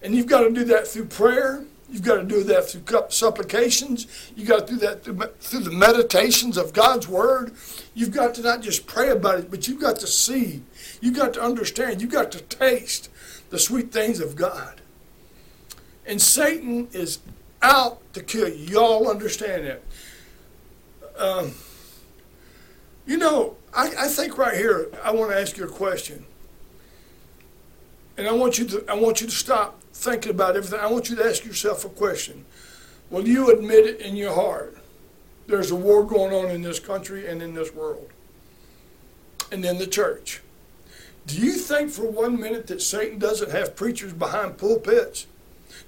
And 0.00 0.14
you've 0.14 0.28
got 0.28 0.42
to 0.42 0.50
do 0.50 0.64
that 0.64 0.86
through 0.86 1.06
prayer. 1.06 1.64
You've 1.90 2.04
got 2.04 2.16
to 2.16 2.24
do 2.24 2.44
that 2.44 2.70
through 2.70 2.82
supplications. 3.08 4.06
You've 4.36 4.48
got 4.48 4.68
to 4.68 4.74
do 4.74 4.78
that 4.78 5.02
through, 5.02 5.18
through 5.40 5.60
the 5.60 5.72
meditations 5.72 6.56
of 6.56 6.72
God's 6.72 7.08
Word. 7.08 7.52
You've 7.94 8.12
got 8.12 8.36
to 8.36 8.42
not 8.42 8.62
just 8.62 8.86
pray 8.86 9.08
about 9.08 9.40
it, 9.40 9.50
but 9.50 9.66
you've 9.66 9.80
got 9.80 9.96
to 9.96 10.06
see. 10.06 10.62
You've 11.00 11.16
got 11.16 11.34
to 11.34 11.42
understand. 11.42 12.00
You've 12.00 12.12
got 12.12 12.30
to 12.30 12.40
taste 12.42 13.10
the 13.50 13.58
sweet 13.58 13.90
things 13.90 14.20
of 14.20 14.36
God. 14.36 14.79
And 16.10 16.20
Satan 16.20 16.88
is 16.92 17.20
out 17.62 18.00
to 18.14 18.20
kill 18.20 18.48
you. 18.48 18.66
Y'all 18.66 19.08
understand 19.08 19.64
that. 19.64 19.82
Um, 21.16 21.52
you 23.06 23.16
know, 23.16 23.54
I, 23.72 23.92
I 23.96 24.08
think 24.08 24.36
right 24.36 24.56
here, 24.56 24.88
I 25.04 25.12
want 25.12 25.30
to 25.30 25.40
ask 25.40 25.56
you 25.56 25.62
a 25.62 25.68
question. 25.68 26.26
And 28.18 28.26
I 28.26 28.32
want 28.32 28.58
you 28.58 28.64
to 28.66 28.84
I 28.88 28.94
want 28.94 29.20
you 29.20 29.28
to 29.28 29.32
stop 29.32 29.80
thinking 29.92 30.32
about 30.32 30.56
everything, 30.56 30.80
I 30.80 30.88
want 30.88 31.10
you 31.10 31.14
to 31.14 31.24
ask 31.24 31.44
yourself 31.44 31.84
a 31.84 31.88
question. 31.88 32.44
Will 33.08 33.28
you 33.28 33.52
admit 33.52 33.86
it 33.86 34.00
in 34.00 34.16
your 34.16 34.34
heart? 34.34 34.76
There's 35.46 35.70
a 35.70 35.76
war 35.76 36.04
going 36.04 36.34
on 36.34 36.50
in 36.50 36.62
this 36.62 36.80
country 36.80 37.28
and 37.28 37.40
in 37.40 37.54
this 37.54 37.72
world 37.72 38.10
and 39.52 39.64
in 39.64 39.78
the 39.78 39.86
church. 39.86 40.42
Do 41.28 41.36
you 41.36 41.52
think 41.52 41.92
for 41.92 42.10
one 42.10 42.40
minute 42.40 42.66
that 42.66 42.82
Satan 42.82 43.20
doesn't 43.20 43.52
have 43.52 43.76
preachers 43.76 44.12
behind 44.12 44.58
pulpits? 44.58 45.28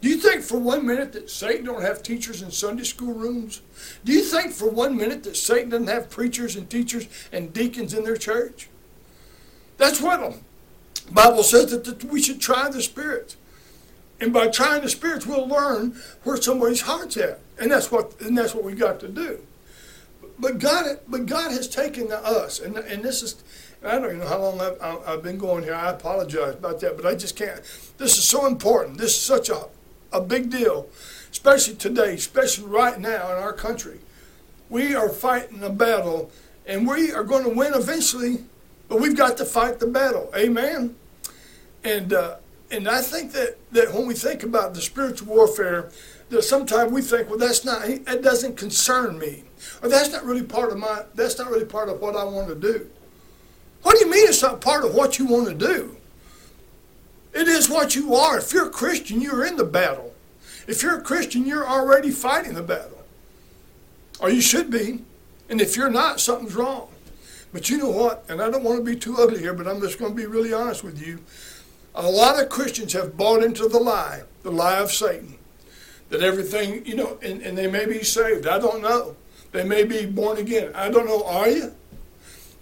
Do 0.01 0.09
you 0.09 0.17
think 0.17 0.43
for 0.43 0.59
one 0.59 0.87
minute 0.87 1.13
that 1.13 1.31
Satan 1.31 1.67
don't 1.67 1.83
have 1.83 2.03
teachers 2.03 2.43
in 2.43 2.51
Sunday 2.51 2.85
school 2.85 3.15
rooms? 3.15 3.63
Do 4.05 4.13
you 4.13 4.23
think 4.23 4.53
for 4.53 4.69
one 4.69 4.97
minute 4.97 5.23
that 5.25 5.37
Satan 5.37 5.71
doesn't 5.71 5.89
have 5.89 6.11
preachers 6.11 6.57
and 6.57 6.69
teachers 6.69 7.07
and 7.33 7.53
deacons 7.53 7.95
in 7.95 8.05
their 8.05 8.17
church? 8.17 8.69
That's 9.79 10.01
what 10.01 10.21
the 11.07 11.13
Bible 11.13 11.43
says 11.43 11.71
that 11.71 12.05
we 12.05 12.23
should 12.23 12.41
try 12.41 12.69
the 12.69 12.83
spirits. 12.83 13.37
And 14.21 14.33
by 14.33 14.49
trying 14.49 14.83
the 14.83 14.89
spirits, 14.89 15.27
we'll 15.27 15.49
learn 15.49 16.01
where 16.23 16.41
somebody's 16.41 16.83
heart's 16.83 17.17
at. 17.17 17.41
And 17.59 17.71
that's 17.71 17.91
what 17.91 18.21
and 18.21 18.39
that's 18.39 18.55
what 18.55 18.65
we 18.65 18.75
got 18.75 19.01
to 19.01 19.09
do. 19.09 19.41
But 20.39 20.59
God, 20.59 20.99
but 21.07 21.27
God 21.27 21.53
has 21.53 21.69
taken 21.69 22.11
us, 22.11 22.59
and, 22.59 22.77
and 22.77 23.05
this 23.05 23.23
is, 23.23 23.37
I 23.85 23.99
don't 23.99 24.05
even 24.05 24.19
know 24.19 24.27
how 24.27 24.39
long 24.39 24.61
I've, 24.61 25.09
I've 25.09 25.23
been 25.23 25.39
going 25.39 25.65
here. 25.65 25.75
I 25.75 25.91
apologize 25.91 26.55
about 26.55 26.81
that, 26.81 26.97
but 26.97 27.05
I 27.05 27.15
just 27.15 27.37
can't. 27.37 27.61
This 27.99 28.17
is 28.17 28.25
so 28.25 28.47
important. 28.47 28.99
This 28.99 29.11
is 29.11 29.21
such 29.21 29.49
a, 29.49 29.67
a 30.13 30.21
big 30.21 30.51
deal, 30.51 30.89
especially 31.31 31.75
today, 31.75 32.15
especially 32.15 32.67
right 32.67 32.99
now 32.99 33.33
in 33.33 33.43
our 33.43 33.53
country. 33.53 33.99
We 34.71 34.95
are 34.95 35.09
fighting 35.09 35.63
a 35.65 35.71
battle, 35.71 36.31
and 36.67 36.87
we 36.87 37.13
are 37.13 37.25
going 37.25 37.43
to 37.43 37.51
win 37.51 37.75
eventually, 37.75 38.45
but 38.89 39.01
we've 39.01 39.17
got 39.17 39.37
to 39.39 39.45
fight 39.45 39.81
the 39.81 39.89
battle. 39.89 40.31
Amen. 40.37 40.95
And 41.83 42.13
uh, 42.13 42.37
and 42.73 42.89
I 42.89 43.03
think 43.03 43.33
that, 43.33 43.59
that 43.73 43.93
when 43.93 44.07
we 44.07 44.15
think 44.15 44.43
about 44.43 44.73
the 44.73 44.81
spiritual 44.81 45.35
warfare, 45.35 45.91
that 46.31 46.43
sometimes 46.43 46.91
we 46.91 47.03
think, 47.03 47.29
well, 47.29 47.39
that's 47.39 47.67
not, 47.67 47.83
that 48.07 48.23
doesn't 48.23 48.57
concern 48.57 49.19
me. 49.19 49.45
Or 49.83 49.91
that's 49.91 50.11
not 50.11 50.25
really 50.25 50.43
part 50.43 50.73
of 50.73 50.79
my, 50.79 51.05
that's 51.15 51.39
not 51.39 51.51
really 51.51 51.67
part 51.67 51.91
of 51.91 52.01
what 52.01 52.17
I 52.17 52.25
want 52.25 52.49
to 52.49 52.55
do. 52.55 52.89
What 53.83 53.99
do 53.99 54.05
you 54.05 54.11
mean 54.11 54.29
it's 54.29 54.43
not 54.43 54.61
part 54.61 54.85
of 54.85 54.95
what 54.95 55.19
you 55.19 55.27
want 55.27 55.49
to 55.49 55.55
do? 55.55 55.97
It 57.35 57.49
is 57.49 57.69
what 57.69 57.95
you 57.97 58.15
are. 58.15 58.39
If 58.39 58.53
you're 58.53 58.67
a 58.67 58.71
Christian, 58.71 59.21
you're 59.21 59.45
in 59.45 59.57
the 59.57 59.65
battle. 59.65 60.15
If 60.67 60.83
you're 60.83 60.99
a 60.99 61.03
Christian, 61.03 61.47
you're 61.47 61.67
already 61.67 62.11
fighting 62.11 62.55
the 62.55 62.63
battle. 62.63 63.05
Or 64.21 64.31
you 64.31 64.41
should 64.41 64.71
be. 64.71 65.03
And 65.49 65.61
if 65.61 65.77
you're 65.77 65.91
not, 65.91 66.21
something's 66.21 66.55
wrong. 66.55 66.89
But 67.53 67.69
you 67.69 67.79
know 67.79 67.91
what? 67.91 68.25
And 68.29 68.41
I 68.41 68.51
don't 68.51 68.63
want 68.63 68.79
to 68.79 68.85
be 68.85 68.97
too 68.97 69.17
ugly 69.19 69.41
here, 69.41 69.55
but 69.55 69.67
I'm 69.67 69.81
just 69.81 69.99
going 69.99 70.13
to 70.13 70.17
be 70.17 70.27
really 70.27 70.53
honest 70.53 70.85
with 70.85 71.05
you. 71.05 71.21
A 71.95 72.09
lot 72.09 72.41
of 72.41 72.49
Christians 72.49 72.93
have 72.95 73.17
bought 73.17 73.43
into 73.43 73.69
the 73.69 73.79
lie, 73.79 74.23
the 74.43 74.51
lie 74.51 74.79
of 74.79 74.91
Satan, 74.91 75.37
that 76.09 76.23
everything, 76.23 76.87
you 76.87 76.95
know, 76.95 77.19
and, 77.23 77.43
and 77.43 77.59
they 77.59 77.71
may 77.71 77.85
be 77.85 78.03
saved. 78.03 78.47
I 78.47 78.59
don't 78.59 78.81
know. 78.81 79.17
They 79.51 79.65
may 79.65 79.85
be 79.85 80.07
born 80.07 80.39
again. 80.39 80.73
I 80.75 80.89
don't 80.89 81.07
know. 81.07 81.25
Are 81.27 81.49
you? 81.49 81.75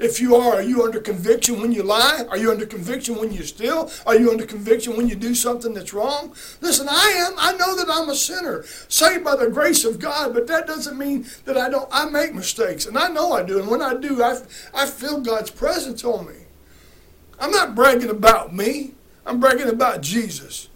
If 0.00 0.18
you 0.18 0.34
are, 0.34 0.54
are 0.54 0.62
you 0.62 0.82
under 0.82 0.98
conviction 0.98 1.60
when 1.60 1.72
you 1.72 1.82
lie? 1.82 2.24
Are 2.30 2.38
you 2.38 2.50
under 2.50 2.64
conviction 2.64 3.18
when 3.18 3.34
you 3.34 3.42
steal? 3.42 3.90
Are 4.06 4.16
you 4.16 4.30
under 4.30 4.46
conviction 4.46 4.96
when 4.96 5.06
you 5.06 5.14
do 5.14 5.34
something 5.34 5.74
that's 5.74 5.92
wrong? 5.92 6.34
Listen, 6.62 6.88
I 6.88 7.26
am. 7.28 7.34
I 7.36 7.52
know 7.52 7.76
that 7.76 7.90
I'm 7.90 8.08
a 8.08 8.14
sinner, 8.14 8.64
saved 8.88 9.24
by 9.24 9.36
the 9.36 9.50
grace 9.50 9.84
of 9.84 9.98
God, 9.98 10.32
but 10.32 10.46
that 10.46 10.66
doesn't 10.66 10.96
mean 10.96 11.26
that 11.44 11.58
I 11.58 11.68
don't. 11.68 11.86
I 11.92 12.08
make 12.08 12.34
mistakes, 12.34 12.86
and 12.86 12.96
I 12.96 13.08
know 13.08 13.34
I 13.34 13.42
do. 13.42 13.60
And 13.60 13.68
when 13.68 13.82
I 13.82 13.92
do, 13.92 14.22
I, 14.22 14.40
I 14.72 14.86
feel 14.86 15.20
God's 15.20 15.50
presence 15.50 16.02
on 16.02 16.26
me. 16.26 16.46
I'm 17.38 17.50
not 17.50 17.74
bragging 17.74 18.08
about 18.08 18.54
me. 18.54 18.94
I'm 19.26 19.38
bragging 19.38 19.68
about 19.68 20.00
Jesus. 20.00 20.70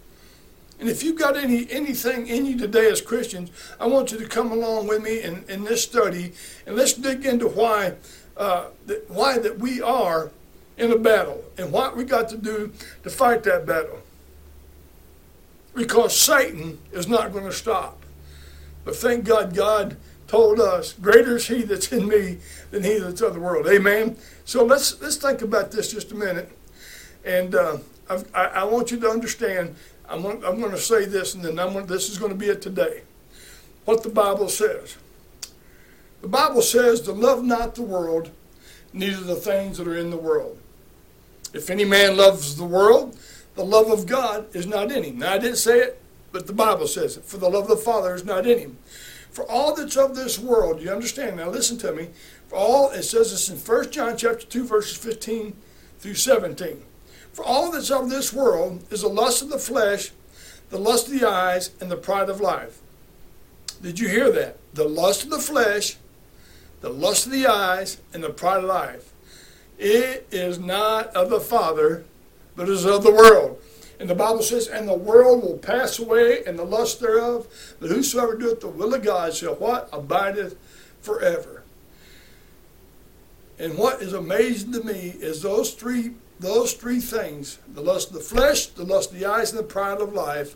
And 0.79 0.87
if 0.87 1.03
you've 1.03 1.17
got 1.17 1.37
any 1.37 1.71
anything 1.71 2.27
in 2.27 2.45
you 2.45 2.57
today 2.57 2.91
as 2.91 3.01
Christians, 3.01 3.49
I 3.79 3.87
want 3.87 4.11
you 4.11 4.19
to 4.19 4.27
come 4.27 4.51
along 4.51 4.87
with 4.87 5.01
me 5.01 5.21
in, 5.21 5.45
in 5.47 5.63
this 5.63 5.81
study, 5.81 6.33
and 6.67 6.75
let's 6.75 6.93
dig 6.93 7.25
into 7.25 7.47
why 7.47 7.95
uh, 8.37 8.67
that, 8.85 9.09
why 9.09 9.37
that 9.37 9.59
we 9.59 9.81
are 9.81 10.31
in 10.77 10.91
a 10.91 10.97
battle 10.97 11.43
and 11.57 11.71
what 11.71 11.95
we 11.95 12.03
got 12.03 12.29
to 12.29 12.37
do 12.37 12.71
to 13.03 13.09
fight 13.09 13.43
that 13.43 13.65
battle. 13.65 14.01
Because 15.73 16.17
Satan 16.17 16.79
is 16.91 17.07
not 17.07 17.33
going 17.33 17.45
to 17.45 17.51
stop. 17.51 18.01
But 18.83 18.95
thank 18.95 19.25
God, 19.25 19.53
God 19.53 19.97
told 20.27 20.59
us, 20.59 20.93
"Greater 20.93 21.37
is 21.37 21.47
He 21.47 21.63
that's 21.63 21.91
in 21.91 22.07
me 22.07 22.37
than 22.71 22.83
He 22.83 22.99
that's 22.99 23.21
of 23.21 23.33
the 23.33 23.39
world." 23.39 23.67
Amen. 23.67 24.15
So 24.45 24.63
let's 24.63 25.01
let's 25.01 25.17
think 25.17 25.41
about 25.41 25.71
this 25.71 25.91
just 25.91 26.11
a 26.11 26.15
minute, 26.15 26.49
and 27.25 27.55
uh, 27.55 27.77
I, 28.33 28.45
I 28.45 28.63
want 28.63 28.91
you 28.91 28.99
to 28.99 29.09
understand. 29.09 29.75
I'm 30.07 30.21
going, 30.21 30.45
I'm 30.45 30.59
going 30.59 30.71
to 30.71 30.77
say 30.77 31.05
this, 31.05 31.33
and 31.33 31.43
then 31.43 31.57
I'm 31.57 31.73
going, 31.73 31.87
this 31.87 32.09
is 32.09 32.19
going 32.19 32.31
to 32.31 32.37
be 32.37 32.45
it 32.45 32.61
today. 32.61 33.01
What 33.85 34.03
the 34.03 34.09
Bible 34.09 34.49
says. 34.49 34.97
The 36.25 36.31
Bible 36.31 36.63
says 36.63 37.01
to 37.01 37.11
love 37.11 37.43
not 37.43 37.75
the 37.75 37.83
world, 37.83 38.31
neither 38.91 39.21
the 39.21 39.35
things 39.35 39.77
that 39.77 39.87
are 39.87 39.95
in 39.95 40.09
the 40.09 40.17
world. 40.17 40.57
If 41.53 41.69
any 41.69 41.85
man 41.85 42.17
loves 42.17 42.55
the 42.55 42.63
world, 42.63 43.15
the 43.53 43.63
love 43.63 43.91
of 43.91 44.07
God 44.07 44.47
is 44.55 44.65
not 44.65 44.91
in 44.91 45.03
him. 45.03 45.19
Now, 45.19 45.33
I 45.33 45.37
didn't 45.37 45.57
say 45.57 45.81
it, 45.81 46.01
but 46.31 46.47
the 46.47 46.51
Bible 46.51 46.87
says 46.87 47.15
it. 47.15 47.25
For 47.25 47.37
the 47.37 47.47
love 47.47 47.69
of 47.69 47.77
the 47.77 47.77
Father 47.77 48.15
is 48.15 48.25
not 48.25 48.47
in 48.47 48.57
him. 48.57 48.77
For 49.29 49.47
all 49.47 49.75
that's 49.75 49.97
of 49.97 50.15
this 50.15 50.39
world, 50.39 50.81
you 50.81 50.89
understand? 50.89 51.37
Now, 51.37 51.51
listen 51.51 51.77
to 51.77 51.93
me. 51.93 52.07
For 52.47 52.55
all, 52.55 52.89
it 52.89 53.03
says 53.03 53.29
this 53.29 53.47
in 53.47 53.57
1 53.57 53.91
John 53.91 54.17
chapter 54.17 54.47
2, 54.47 54.65
verses 54.65 54.97
15 54.97 55.55
through 55.99 56.15
17. 56.15 56.81
For 57.33 57.45
all 57.45 57.71
that's 57.71 57.91
of 57.91 58.09
this 58.09 58.33
world 58.33 58.83
is 58.89 59.01
the 59.01 59.09
lust 59.09 59.43
of 59.43 59.49
the 59.49 59.59
flesh, 59.59 60.09
the 60.71 60.79
lust 60.79 61.05
of 61.05 61.19
the 61.19 61.29
eyes, 61.29 61.69
and 61.79 61.91
the 61.91 61.95
pride 61.97 62.29
of 62.29 62.41
life. 62.41 62.79
Did 63.79 63.99
you 63.99 64.07
hear 64.07 64.31
that? 64.31 64.57
The 64.73 64.89
lust 64.89 65.25
of 65.25 65.29
the 65.29 65.37
flesh, 65.37 65.97
the 66.85 66.91
lust 66.91 67.25
of 67.25 67.31
the 67.31 67.47
eyes, 67.47 67.99
and 68.13 68.23
the 68.23 68.29
pride 68.29 68.59
of 68.59 68.65
life. 68.65 69.11
It 69.79 70.27
is 70.29 70.59
not 70.59 71.07
of 71.15 71.31
the 71.31 71.39
Father, 71.39 72.05
but 72.55 72.69
is 72.69 72.85
of 72.85 73.01
the 73.01 73.11
world. 73.11 73.59
And 73.99 74.07
the 74.07 74.13
Bible 74.13 74.43
says, 74.43 74.67
and 74.67 74.87
the 74.87 74.93
world 74.93 75.41
will 75.41 75.57
pass 75.57 75.97
away, 75.97 76.43
and 76.45 76.59
the 76.59 76.63
lust 76.63 76.99
thereof, 76.99 77.47
but 77.79 77.89
whosoever 77.89 78.37
doeth 78.37 78.61
the 78.61 78.67
will 78.67 78.93
of 78.93 79.01
God 79.01 79.33
shall 79.33 79.55
what? 79.55 79.89
Abideth 79.91 80.57
forever. 81.01 81.63
And 83.57 83.79
what 83.79 84.03
is 84.03 84.13
amazing 84.13 84.73
to 84.73 84.83
me 84.83 85.15
is 85.19 85.41
those 85.41 85.73
three 85.73 86.11
those 86.39 86.73
three 86.73 86.99
things, 86.99 87.57
the 87.73 87.81
lust 87.81 88.09
of 88.09 88.13
the 88.13 88.19
flesh, 88.19 88.67
the 88.67 88.83
lust 88.83 89.11
of 89.11 89.17
the 89.17 89.25
eyes, 89.25 89.49
and 89.49 89.57
the 89.57 89.63
pride 89.63 90.01
of 90.01 90.13
life, 90.13 90.55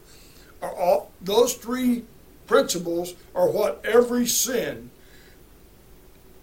are 0.62 0.76
all 0.76 1.12
those 1.22 1.56
three 1.56 2.04
principles 2.46 3.16
are 3.34 3.50
what 3.50 3.84
every 3.84 4.28
sin 4.28 4.92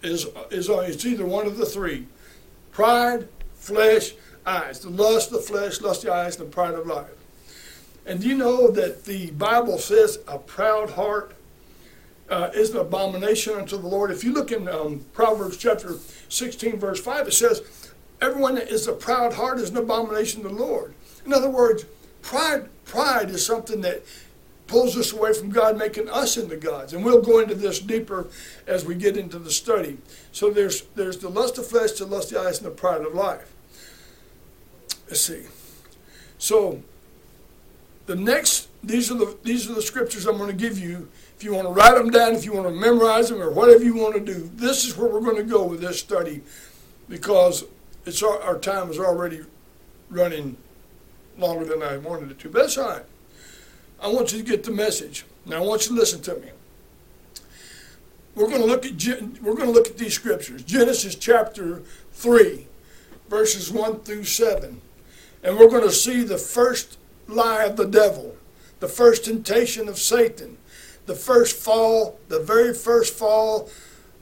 is, 0.03 0.27
is 0.51 0.69
it's 0.69 1.05
either 1.05 1.25
one 1.25 1.47
of 1.47 1.57
the 1.57 1.65
three 1.65 2.07
pride, 2.71 3.27
flesh, 3.55 4.13
eyes. 4.45 4.79
The 4.79 4.89
lust 4.89 5.31
of 5.31 5.33
the 5.33 5.41
flesh, 5.41 5.81
lust 5.81 6.03
of 6.03 6.09
the 6.09 6.13
eyes, 6.15 6.39
and 6.39 6.47
the 6.47 6.51
pride 6.51 6.73
of 6.73 6.87
life. 6.87 7.11
And 8.05 8.23
you 8.23 8.35
know 8.35 8.71
that 8.71 9.05
the 9.05 9.31
Bible 9.31 9.77
says 9.77 10.19
a 10.27 10.39
proud 10.39 10.91
heart 10.91 11.33
uh, 12.29 12.49
is 12.53 12.71
an 12.71 12.77
abomination 12.77 13.53
unto 13.53 13.77
the 13.77 13.87
Lord? 13.87 14.11
If 14.11 14.23
you 14.23 14.33
look 14.33 14.51
in 14.51 14.67
um, 14.67 15.05
Proverbs 15.13 15.57
chapter 15.57 15.95
16, 16.29 16.77
verse 16.77 16.99
5, 16.99 17.27
it 17.27 17.33
says, 17.33 17.91
Everyone 18.21 18.55
that 18.55 18.69
is 18.69 18.87
a 18.87 18.93
proud 18.93 19.33
heart 19.33 19.59
is 19.59 19.69
an 19.69 19.77
abomination 19.77 20.41
to 20.43 20.49
the 20.49 20.55
Lord. 20.55 20.93
In 21.25 21.33
other 21.33 21.49
words, 21.49 21.85
pride, 22.21 22.67
pride 22.85 23.29
is 23.29 23.45
something 23.45 23.81
that 23.81 24.03
pulls 24.67 24.97
us 24.97 25.13
away 25.13 25.33
from 25.33 25.49
God, 25.49 25.77
making 25.77 26.09
us 26.09 26.37
into 26.37 26.57
gods. 26.57 26.93
And 26.93 27.03
we'll 27.03 27.21
go 27.21 27.39
into 27.39 27.55
this 27.55 27.79
deeper 27.79 28.27
as 28.67 28.85
we 28.85 28.95
get 28.95 29.17
into 29.17 29.39
the 29.39 29.51
study. 29.51 29.97
So 30.31 30.49
there's 30.49 30.81
there's 30.95 31.17
the 31.17 31.29
lust 31.29 31.57
of 31.57 31.67
flesh, 31.67 31.93
the 31.93 32.05
lust 32.05 32.31
of 32.31 32.41
the 32.43 32.47
eyes, 32.47 32.57
and 32.59 32.67
the 32.67 32.71
pride 32.71 33.01
of 33.01 33.13
life. 33.13 33.51
Let's 35.07 35.21
see. 35.21 35.43
So 36.37 36.81
the 38.05 38.15
next 38.15 38.67
these 38.83 39.11
are 39.11 39.15
the 39.15 39.37
these 39.43 39.69
are 39.69 39.73
the 39.73 39.81
scriptures 39.81 40.25
I'm 40.25 40.37
going 40.37 40.49
to 40.49 40.55
give 40.55 40.77
you. 40.77 41.09
If 41.35 41.43
you 41.43 41.53
want 41.53 41.67
to 41.67 41.73
write 41.73 41.95
them 41.95 42.09
down, 42.09 42.33
if 42.33 42.45
you 42.45 42.53
want 42.53 42.67
to 42.67 42.73
memorize 42.73 43.29
them, 43.29 43.41
or 43.41 43.51
whatever 43.51 43.83
you 43.83 43.95
want 43.95 44.15
to 44.15 44.19
do, 44.19 44.49
this 44.55 44.85
is 44.85 44.97
where 44.97 45.07
we're 45.07 45.21
going 45.21 45.35
to 45.35 45.43
go 45.43 45.63
with 45.63 45.81
this 45.81 45.99
study, 45.99 46.41
because 47.07 47.63
it's 48.07 48.23
our, 48.23 48.41
our 48.41 48.57
time 48.57 48.89
is 48.89 48.97
already 48.97 49.41
running 50.09 50.57
longer 51.37 51.63
than 51.63 51.83
I 51.83 51.97
wanted 51.97 52.31
it 52.31 52.39
to. 52.39 52.49
But 52.49 52.61
that's 52.61 52.77
all 52.79 52.89
right. 52.89 53.03
I 53.99 54.07
want 54.07 54.31
you 54.31 54.39
to 54.39 54.43
get 54.43 54.63
the 54.63 54.71
message. 54.71 55.25
Now 55.45 55.57
I 55.57 55.65
want 55.65 55.83
you 55.83 55.95
to 55.95 55.99
listen 55.99 56.21
to 56.21 56.35
me. 56.35 56.49
We're 58.35 58.47
going 58.47 58.61
to 58.61 58.67
look 58.67 58.85
at 58.85 58.93
we're 59.41 59.55
going 59.55 59.67
to 59.67 59.71
look 59.71 59.87
at 59.87 59.97
these 59.97 60.13
scriptures. 60.13 60.63
Genesis 60.63 61.15
chapter 61.15 61.81
3 62.11 62.67
verses 63.29 63.71
1 63.71 63.99
through 64.01 64.23
7. 64.23 64.81
And 65.43 65.57
we're 65.57 65.69
going 65.69 65.83
to 65.83 65.91
see 65.91 66.23
the 66.23 66.37
first 66.37 66.97
lie 67.27 67.63
of 67.63 67.77
the 67.77 67.87
devil, 67.87 68.35
the 68.79 68.87
first 68.87 69.25
temptation 69.25 69.87
of 69.87 69.97
Satan, 69.97 70.57
the 71.05 71.15
first 71.15 71.55
fall, 71.55 72.19
the 72.27 72.39
very 72.39 72.73
first 72.73 73.13
fall 73.13 73.69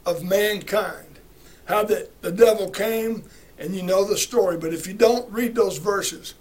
of 0.06 0.24
mankind. 0.24 1.20
How 1.66 1.84
the, 1.84 2.10
the 2.22 2.32
devil 2.32 2.70
came, 2.70 3.24
and 3.58 3.76
you 3.76 3.82
know 3.82 4.04
the 4.04 4.18
story. 4.18 4.58
But 4.58 4.74
if 4.74 4.86
you 4.86 4.94
don't 4.94 5.32
read 5.32 5.56
those 5.56 5.78
verses, 5.78 6.36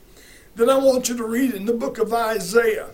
then 0.54 0.68
I 0.68 0.76
want 0.76 1.08
you 1.08 1.16
to 1.16 1.24
read 1.24 1.54
in 1.54 1.64
the 1.64 1.72
book 1.72 1.98
of 1.98 2.12
Isaiah 2.12 2.90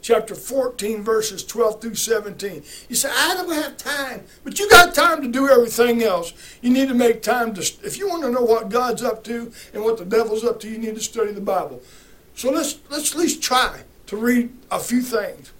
chapter 0.00 0.34
14, 0.34 1.02
verses 1.02 1.44
12 1.44 1.80
through 1.80 1.94
17. 1.94 2.62
You 2.88 2.96
say, 2.96 3.10
I 3.12 3.34
don't 3.34 3.52
have 3.52 3.76
time. 3.76 4.22
But 4.44 4.58
you 4.58 4.68
got 4.70 4.94
time 4.94 5.22
to 5.22 5.28
do 5.28 5.48
everything 5.48 6.02
else. 6.02 6.32
You 6.62 6.70
need 6.70 6.88
to 6.88 6.94
make 6.94 7.22
time 7.22 7.54
to, 7.54 7.60
if 7.82 7.98
you 7.98 8.08
want 8.08 8.22
to 8.22 8.30
know 8.30 8.42
what 8.42 8.68
God's 8.68 9.02
up 9.02 9.24
to 9.24 9.52
and 9.74 9.82
what 9.82 9.98
the 9.98 10.04
devil's 10.04 10.44
up 10.44 10.60
to, 10.60 10.68
you 10.68 10.78
need 10.78 10.94
to 10.94 11.00
study 11.00 11.32
the 11.32 11.40
Bible. 11.40 11.82
So 12.34 12.50
let's, 12.50 12.78
let's 12.90 13.12
at 13.12 13.18
least 13.18 13.42
try 13.42 13.80
to 14.06 14.16
read 14.16 14.52
a 14.70 14.78
few 14.78 15.02
things. 15.02 15.52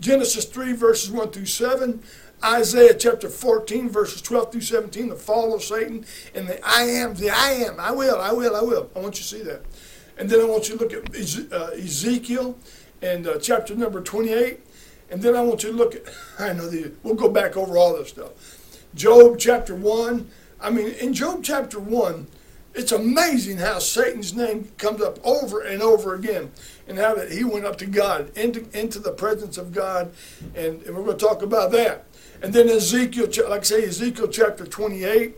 Genesis 0.00 0.44
3, 0.44 0.72
verses 0.72 1.10
1 1.10 1.30
through 1.30 1.46
7. 1.46 2.02
Isaiah 2.44 2.94
chapter 2.94 3.28
14, 3.28 3.88
verses 3.88 4.20
12 4.20 4.52
through 4.52 4.60
17, 4.62 5.10
the 5.10 5.14
fall 5.14 5.54
of 5.54 5.62
Satan, 5.62 6.04
and 6.34 6.48
the 6.48 6.66
I 6.66 6.82
am, 6.82 7.14
the 7.14 7.30
I 7.30 7.50
am, 7.50 7.78
I 7.78 7.92
will, 7.92 8.20
I 8.20 8.32
will, 8.32 8.56
I 8.56 8.62
will. 8.62 8.90
I 8.96 8.98
want 8.98 9.14
you 9.16 9.22
to 9.22 9.28
see 9.28 9.42
that. 9.42 9.62
And 10.18 10.28
then 10.28 10.40
I 10.40 10.44
want 10.44 10.68
you 10.68 10.76
to 10.76 10.82
look 10.82 10.92
at 10.92 11.52
uh, 11.52 11.70
Ezekiel 11.74 12.58
and 13.02 13.26
uh, 13.26 13.38
chapter 13.38 13.74
number 13.74 14.00
28. 14.00 14.60
And 15.10 15.20
then 15.20 15.36
I 15.36 15.42
want 15.42 15.62
you 15.62 15.72
to 15.72 15.76
look 15.76 15.94
at, 15.94 16.02
I 16.38 16.52
know 16.52 16.70
we'll 17.02 17.14
go 17.14 17.28
back 17.28 17.56
over 17.56 17.76
all 17.76 17.96
this 17.96 18.08
stuff. 18.08 18.30
Job 18.94 19.38
chapter 19.38 19.74
1. 19.74 20.30
I 20.60 20.70
mean, 20.70 20.92
in 20.92 21.12
Job 21.12 21.42
chapter 21.42 21.78
1, 21.80 22.28
it's 22.74 22.92
amazing 22.92 23.58
how 23.58 23.78
Satan's 23.80 24.34
name 24.34 24.70
comes 24.78 25.02
up 25.02 25.18
over 25.24 25.60
and 25.60 25.82
over 25.82 26.14
again 26.14 26.52
and 26.88 26.98
how 26.98 27.14
that 27.14 27.30
he 27.30 27.44
went 27.44 27.66
up 27.66 27.76
to 27.78 27.86
God, 27.86 28.34
into, 28.36 28.66
into 28.78 28.98
the 28.98 29.12
presence 29.12 29.58
of 29.58 29.72
God. 29.72 30.12
And, 30.54 30.82
and 30.82 30.96
we're 30.96 31.04
going 31.04 31.18
to 31.18 31.24
talk 31.24 31.42
about 31.42 31.72
that. 31.72 32.06
And 32.40 32.54
then 32.54 32.68
Ezekiel, 32.68 33.28
like 33.48 33.60
I 33.60 33.64
say, 33.64 33.84
Ezekiel 33.84 34.28
chapter 34.28 34.64
28. 34.64 35.36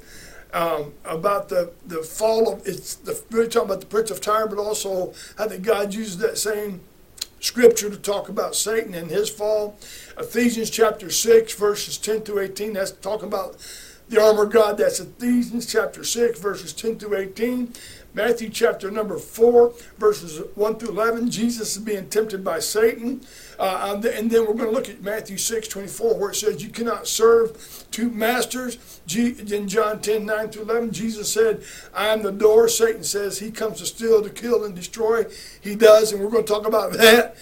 Um, 0.53 0.93
about 1.05 1.49
the, 1.49 1.73
the 1.85 2.05
fall 2.05 2.53
of 2.53 2.65
it's 2.65 2.95
the 2.95 3.21
we're 3.33 3.49
talking 3.49 3.71
about 3.71 3.81
the 3.81 3.87
prince 3.87 4.13
of 4.13 4.21
Tyre, 4.21 4.47
but 4.47 4.57
also 4.57 5.13
how 5.37 5.49
that 5.49 5.63
God 5.63 5.93
uses 5.93 6.19
that 6.19 6.39
same 6.39 6.81
scripture 7.45 7.91
to 7.91 7.99
talk 7.99 8.31
about 8.31 8.55
Satan 8.55 8.95
and 8.95 9.11
his 9.11 9.29
fall. 9.29 9.77
Ephesians 10.19 10.71
chapter 10.71 11.11
6, 11.11 11.53
verses 11.55 11.99
10 11.99 12.23
through 12.23 12.41
18, 12.41 12.73
that's 12.73 12.93
talking 12.93 13.29
about 13.29 13.57
the 14.09 14.21
armor 14.21 14.45
of 14.45 14.53
God. 14.53 14.79
That's 14.79 14.99
Ephesians 14.99 15.71
chapter 15.71 16.05
6, 16.05 16.41
verses 16.41 16.73
10 16.73 16.99
through 16.99 17.17
18. 17.17 17.75
Matthew 18.15 18.49
chapter 18.49 18.91
number 18.91 19.19
4, 19.19 19.75
verses 19.99 20.41
1 20.55 20.77
through 20.77 20.91
11. 20.91 21.31
Jesus 21.31 21.77
is 21.77 21.83
being 21.83 22.09
tempted 22.09 22.43
by 22.43 22.61
Satan. 22.61 23.21
Uh, 23.59 24.01
and 24.05 24.31
then 24.31 24.47
we're 24.47 24.55
going 24.55 24.69
to 24.69 24.71
look 24.71 24.89
at 24.89 25.03
Matthew 25.03 25.37
6, 25.37 25.69
24, 25.69 26.19
where 26.19 26.31
it 26.31 26.37
says, 26.37 26.63
You 26.63 26.71
cannot 26.71 27.07
serve 27.07 27.85
two 27.91 28.11
masters. 28.11 29.01
In 29.15 29.69
John 29.69 30.01
10, 30.01 30.25
9 30.25 30.49
through 30.49 30.63
11, 30.63 30.93
Jesus 30.93 31.33
said, 31.33 31.63
I 31.93 32.09
am 32.09 32.23
the 32.23 32.33
door. 32.33 32.69
Satan 32.69 33.05
says 33.05 33.39
he 33.39 33.51
comes 33.51 33.79
to 33.79 33.87
steal, 33.87 34.23
to 34.23 34.31
kill, 34.31 34.65
and 34.65 34.75
destroy. 34.75 35.27
He 35.61 35.75
does, 35.75 36.13
and 36.13 36.23
we're 36.23 36.31
going 36.31 36.45
to 36.45 36.53
talk 36.53 36.67
about 36.67 36.93
that. 36.95 37.37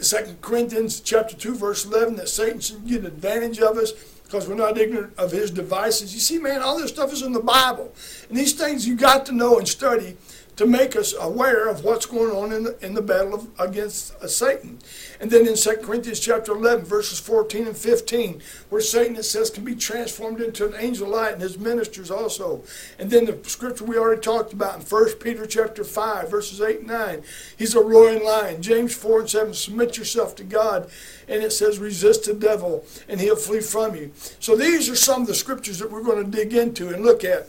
Second 0.00 0.40
Corinthians 0.42 1.00
chapter 1.00 1.36
2, 1.36 1.54
verse 1.54 1.84
11, 1.84 2.16
that 2.16 2.28
Satan 2.28 2.60
should 2.60 2.86
get 2.86 3.04
advantage 3.04 3.60
of 3.60 3.76
us 3.78 3.92
because 4.24 4.48
we're 4.48 4.56
not 4.56 4.76
ignorant 4.76 5.16
of 5.16 5.30
his 5.30 5.52
devices. 5.52 6.12
You 6.12 6.18
see, 6.18 6.38
man, 6.38 6.60
all 6.60 6.76
this 6.76 6.90
stuff 6.90 7.12
is 7.12 7.22
in 7.22 7.32
the 7.32 7.40
Bible. 7.40 7.94
And 8.28 8.36
these 8.36 8.54
things 8.54 8.86
you 8.86 8.96
got 8.96 9.24
to 9.26 9.32
know 9.32 9.58
and 9.58 9.68
study 9.68 10.16
to 10.56 10.66
make 10.66 10.96
us 10.96 11.14
aware 11.20 11.68
of 11.68 11.84
what's 11.84 12.06
going 12.06 12.34
on 12.34 12.50
in 12.52 12.64
the, 12.64 12.84
in 12.84 12.94
the 12.94 13.02
battle 13.02 13.34
of, 13.34 13.48
against 13.58 14.14
uh, 14.16 14.26
Satan. 14.26 14.78
And 15.20 15.30
then 15.30 15.46
in 15.46 15.54
2 15.54 15.76
Corinthians 15.82 16.18
chapter 16.18 16.52
11, 16.52 16.86
verses 16.86 17.20
14 17.20 17.66
and 17.66 17.76
15, 17.76 18.42
where 18.70 18.80
Satan, 18.80 19.16
it 19.16 19.24
says, 19.24 19.50
can 19.50 19.64
be 19.64 19.74
transformed 19.74 20.40
into 20.40 20.66
an 20.66 20.74
angel 20.78 21.06
of 21.08 21.12
light 21.12 21.34
and 21.34 21.42
his 21.42 21.58
ministers 21.58 22.10
also. 22.10 22.62
And 22.98 23.10
then 23.10 23.26
the 23.26 23.38
scripture 23.48 23.84
we 23.84 23.98
already 23.98 24.22
talked 24.22 24.54
about 24.54 24.76
in 24.76 24.80
1 24.82 25.12
Peter 25.14 25.46
chapter 25.46 25.84
5, 25.84 26.30
verses 26.30 26.60
8 26.60 26.78
and 26.80 26.88
9, 26.88 27.22
he's 27.58 27.74
a 27.74 27.80
roaring 27.80 28.24
lion. 28.24 28.62
James 28.62 28.94
4 28.94 29.20
and 29.20 29.30
7, 29.30 29.54
submit 29.54 29.98
yourself 29.98 30.34
to 30.36 30.44
God. 30.44 30.90
And 31.28 31.42
it 31.42 31.52
says, 31.52 31.78
resist 31.78 32.24
the 32.24 32.34
devil 32.34 32.84
and 33.08 33.20
he'll 33.20 33.36
flee 33.36 33.60
from 33.60 33.94
you. 33.94 34.12
So 34.40 34.56
these 34.56 34.88
are 34.88 34.96
some 34.96 35.22
of 35.22 35.26
the 35.26 35.34
scriptures 35.34 35.80
that 35.80 35.90
we're 35.90 36.02
going 36.02 36.24
to 36.24 36.30
dig 36.30 36.54
into 36.54 36.94
and 36.94 37.04
look 37.04 37.24
at 37.24 37.48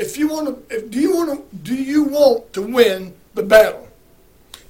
if 0.00 0.16
you 0.16 0.28
want 0.28 0.46
to, 0.48 0.76
if, 0.76 0.90
do 0.90 0.98
you 0.98 1.14
want 1.14 1.50
to, 1.50 1.56
do 1.58 1.74
you 1.74 2.04
want 2.04 2.52
to 2.54 2.62
win 2.62 3.14
the 3.34 3.42
battle? 3.42 3.86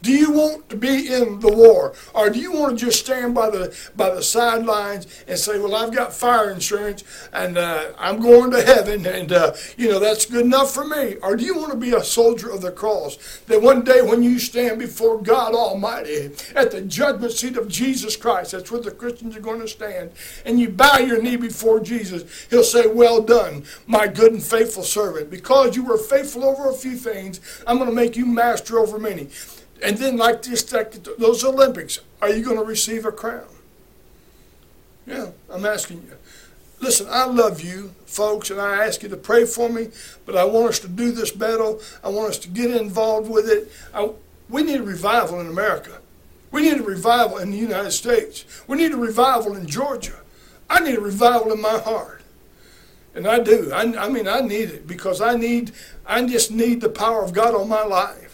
Do 0.02 0.12
you 0.12 0.32
want 0.32 0.70
to 0.70 0.76
be 0.76 1.12
in 1.12 1.40
the 1.40 1.52
war, 1.52 1.92
or 2.14 2.30
do 2.30 2.38
you 2.38 2.52
want 2.52 2.78
to 2.78 2.86
just 2.86 3.00
stand 3.00 3.34
by 3.34 3.50
the 3.50 3.76
by 3.94 4.14
the 4.14 4.22
sidelines 4.22 5.06
and 5.28 5.38
say, 5.38 5.58
"Well, 5.58 5.74
I've 5.74 5.94
got 5.94 6.14
fire 6.14 6.50
insurance 6.50 7.04
and 7.34 7.58
uh, 7.58 7.92
I'm 7.98 8.20
going 8.20 8.50
to 8.52 8.62
heaven, 8.62 9.04
and 9.04 9.30
uh, 9.30 9.52
you 9.76 9.90
know 9.90 9.98
that's 9.98 10.24
good 10.24 10.46
enough 10.46 10.72
for 10.72 10.86
me"? 10.86 11.16
Or 11.22 11.36
do 11.36 11.44
you 11.44 11.54
want 11.54 11.72
to 11.72 11.76
be 11.76 11.92
a 11.92 12.02
soldier 12.02 12.50
of 12.50 12.62
the 12.62 12.72
cross? 12.72 13.40
That 13.46 13.60
one 13.60 13.82
day 13.82 14.00
when 14.00 14.22
you 14.22 14.38
stand 14.38 14.78
before 14.78 15.20
God 15.20 15.54
Almighty 15.54 16.30
at 16.54 16.70
the 16.70 16.80
judgment 16.80 17.32
seat 17.32 17.58
of 17.58 17.68
Jesus 17.68 18.16
Christ, 18.16 18.52
that's 18.52 18.70
where 18.70 18.80
the 18.80 18.90
Christians 18.90 19.36
are 19.36 19.40
going 19.40 19.60
to 19.60 19.68
stand, 19.68 20.12
and 20.46 20.58
you 20.58 20.70
bow 20.70 20.96
your 20.96 21.20
knee 21.20 21.36
before 21.36 21.78
Jesus, 21.78 22.46
He'll 22.48 22.64
say, 22.64 22.86
"Well 22.86 23.20
done, 23.20 23.64
my 23.86 24.06
good 24.06 24.32
and 24.32 24.42
faithful 24.42 24.82
servant. 24.82 25.28
Because 25.28 25.76
you 25.76 25.84
were 25.84 25.98
faithful 25.98 26.44
over 26.44 26.70
a 26.70 26.74
few 26.74 26.96
things, 26.96 27.40
I'm 27.66 27.76
going 27.76 27.90
to 27.90 27.94
make 27.94 28.16
you 28.16 28.24
master 28.24 28.78
over 28.78 28.98
many." 28.98 29.28
And 29.82 29.96
then, 29.96 30.16
like 30.16 30.42
this, 30.42 30.62
those 30.62 31.44
Olympics, 31.44 32.00
are 32.20 32.28
you 32.28 32.44
going 32.44 32.58
to 32.58 32.64
receive 32.64 33.06
a 33.06 33.12
crown? 33.12 33.46
Yeah, 35.06 35.30
I'm 35.50 35.64
asking 35.64 36.02
you. 36.02 36.16
Listen, 36.80 37.06
I 37.10 37.24
love 37.24 37.62
you, 37.62 37.94
folks, 38.06 38.50
and 38.50 38.60
I 38.60 38.86
ask 38.86 39.02
you 39.02 39.08
to 39.08 39.16
pray 39.16 39.44
for 39.44 39.68
me, 39.68 39.88
but 40.24 40.36
I 40.36 40.44
want 40.44 40.68
us 40.68 40.78
to 40.80 40.88
do 40.88 41.12
this 41.12 41.30
battle. 41.30 41.80
I 42.02 42.08
want 42.08 42.30
us 42.30 42.38
to 42.38 42.48
get 42.48 42.70
involved 42.70 43.30
with 43.30 43.48
it. 43.48 43.70
I, 43.94 44.10
we 44.48 44.62
need 44.62 44.80
a 44.80 44.82
revival 44.82 45.40
in 45.40 45.46
America. 45.46 45.98
We 46.50 46.62
need 46.62 46.80
a 46.80 46.82
revival 46.82 47.38
in 47.38 47.50
the 47.50 47.58
United 47.58 47.92
States. 47.92 48.44
We 48.66 48.76
need 48.78 48.92
a 48.92 48.96
revival 48.96 49.56
in 49.56 49.66
Georgia. 49.66 50.20
I 50.68 50.80
need 50.80 50.96
a 50.96 51.00
revival 51.00 51.52
in 51.52 51.60
my 51.60 51.78
heart. 51.78 52.22
And 53.14 53.26
I 53.26 53.40
do. 53.40 53.70
I, 53.72 53.82
I 53.82 54.08
mean, 54.08 54.28
I 54.28 54.40
need 54.40 54.70
it 54.70 54.86
because 54.86 55.20
I 55.20 55.34
need, 55.34 55.72
I 56.06 56.24
just 56.26 56.50
need 56.50 56.80
the 56.80 56.88
power 56.88 57.22
of 57.22 57.32
God 57.32 57.54
on 57.54 57.68
my 57.68 57.84
life 57.84 58.29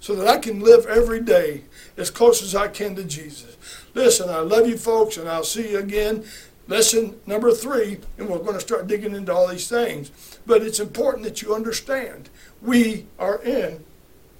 so 0.00 0.14
that 0.14 0.28
I 0.28 0.38
can 0.38 0.60
live 0.60 0.86
every 0.86 1.20
day 1.20 1.62
as 1.96 2.10
close 2.10 2.42
as 2.42 2.54
I 2.54 2.68
can 2.68 2.94
to 2.96 3.04
Jesus. 3.04 3.56
Listen, 3.94 4.28
I 4.30 4.38
love 4.38 4.68
you 4.68 4.78
folks, 4.78 5.16
and 5.16 5.28
I'll 5.28 5.44
see 5.44 5.72
you 5.72 5.78
again. 5.78 6.24
Lesson 6.68 7.18
number 7.26 7.50
three, 7.52 7.98
and 8.18 8.28
we're 8.28 8.38
going 8.38 8.54
to 8.54 8.60
start 8.60 8.86
digging 8.86 9.14
into 9.14 9.32
all 9.32 9.48
these 9.48 9.68
things. 9.68 10.10
But 10.46 10.62
it's 10.62 10.78
important 10.78 11.24
that 11.24 11.42
you 11.42 11.54
understand 11.54 12.28
we 12.60 13.06
are 13.18 13.42
in 13.42 13.84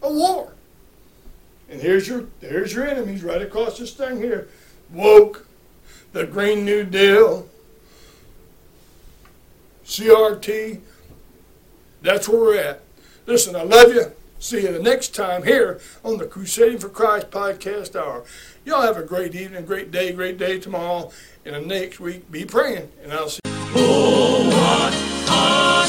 a 0.02 0.12
war. 0.12 0.52
And 1.70 1.80
here's 1.80 2.08
your 2.08 2.26
here's 2.40 2.72
your 2.74 2.86
enemies 2.86 3.22
right 3.22 3.42
across 3.42 3.78
this 3.78 3.92
thing 3.92 4.18
here. 4.18 4.48
Woke, 4.90 5.46
the 6.12 6.26
Green 6.26 6.64
New 6.64 6.84
Deal, 6.84 7.48
CRT. 9.84 10.80
That's 12.00 12.28
where 12.28 12.40
we're 12.40 12.56
at. 12.56 12.82
Listen, 13.26 13.56
I 13.56 13.62
love 13.62 13.92
you. 13.92 14.12
See 14.40 14.62
you 14.62 14.72
the 14.72 14.78
next 14.78 15.16
time 15.16 15.42
here 15.42 15.80
on 16.04 16.18
the 16.18 16.26
Crusading 16.26 16.78
for 16.78 16.88
Christ 16.88 17.30
podcast 17.30 17.96
hour. 17.96 18.24
Y'all 18.64 18.82
have 18.82 18.96
a 18.96 19.02
great 19.02 19.34
evening, 19.34 19.64
great 19.64 19.90
day, 19.90 20.12
great 20.12 20.38
day 20.38 20.60
tomorrow, 20.60 21.10
and 21.44 21.56
the 21.56 21.60
next 21.60 21.98
week 21.98 22.30
be 22.30 22.44
praying, 22.44 22.92
and 23.02 23.12
I'll 23.12 23.28
see 23.28 23.40
you. 23.44 23.50
Oh, 23.74 24.46
what 24.46 24.94
a 25.84 25.88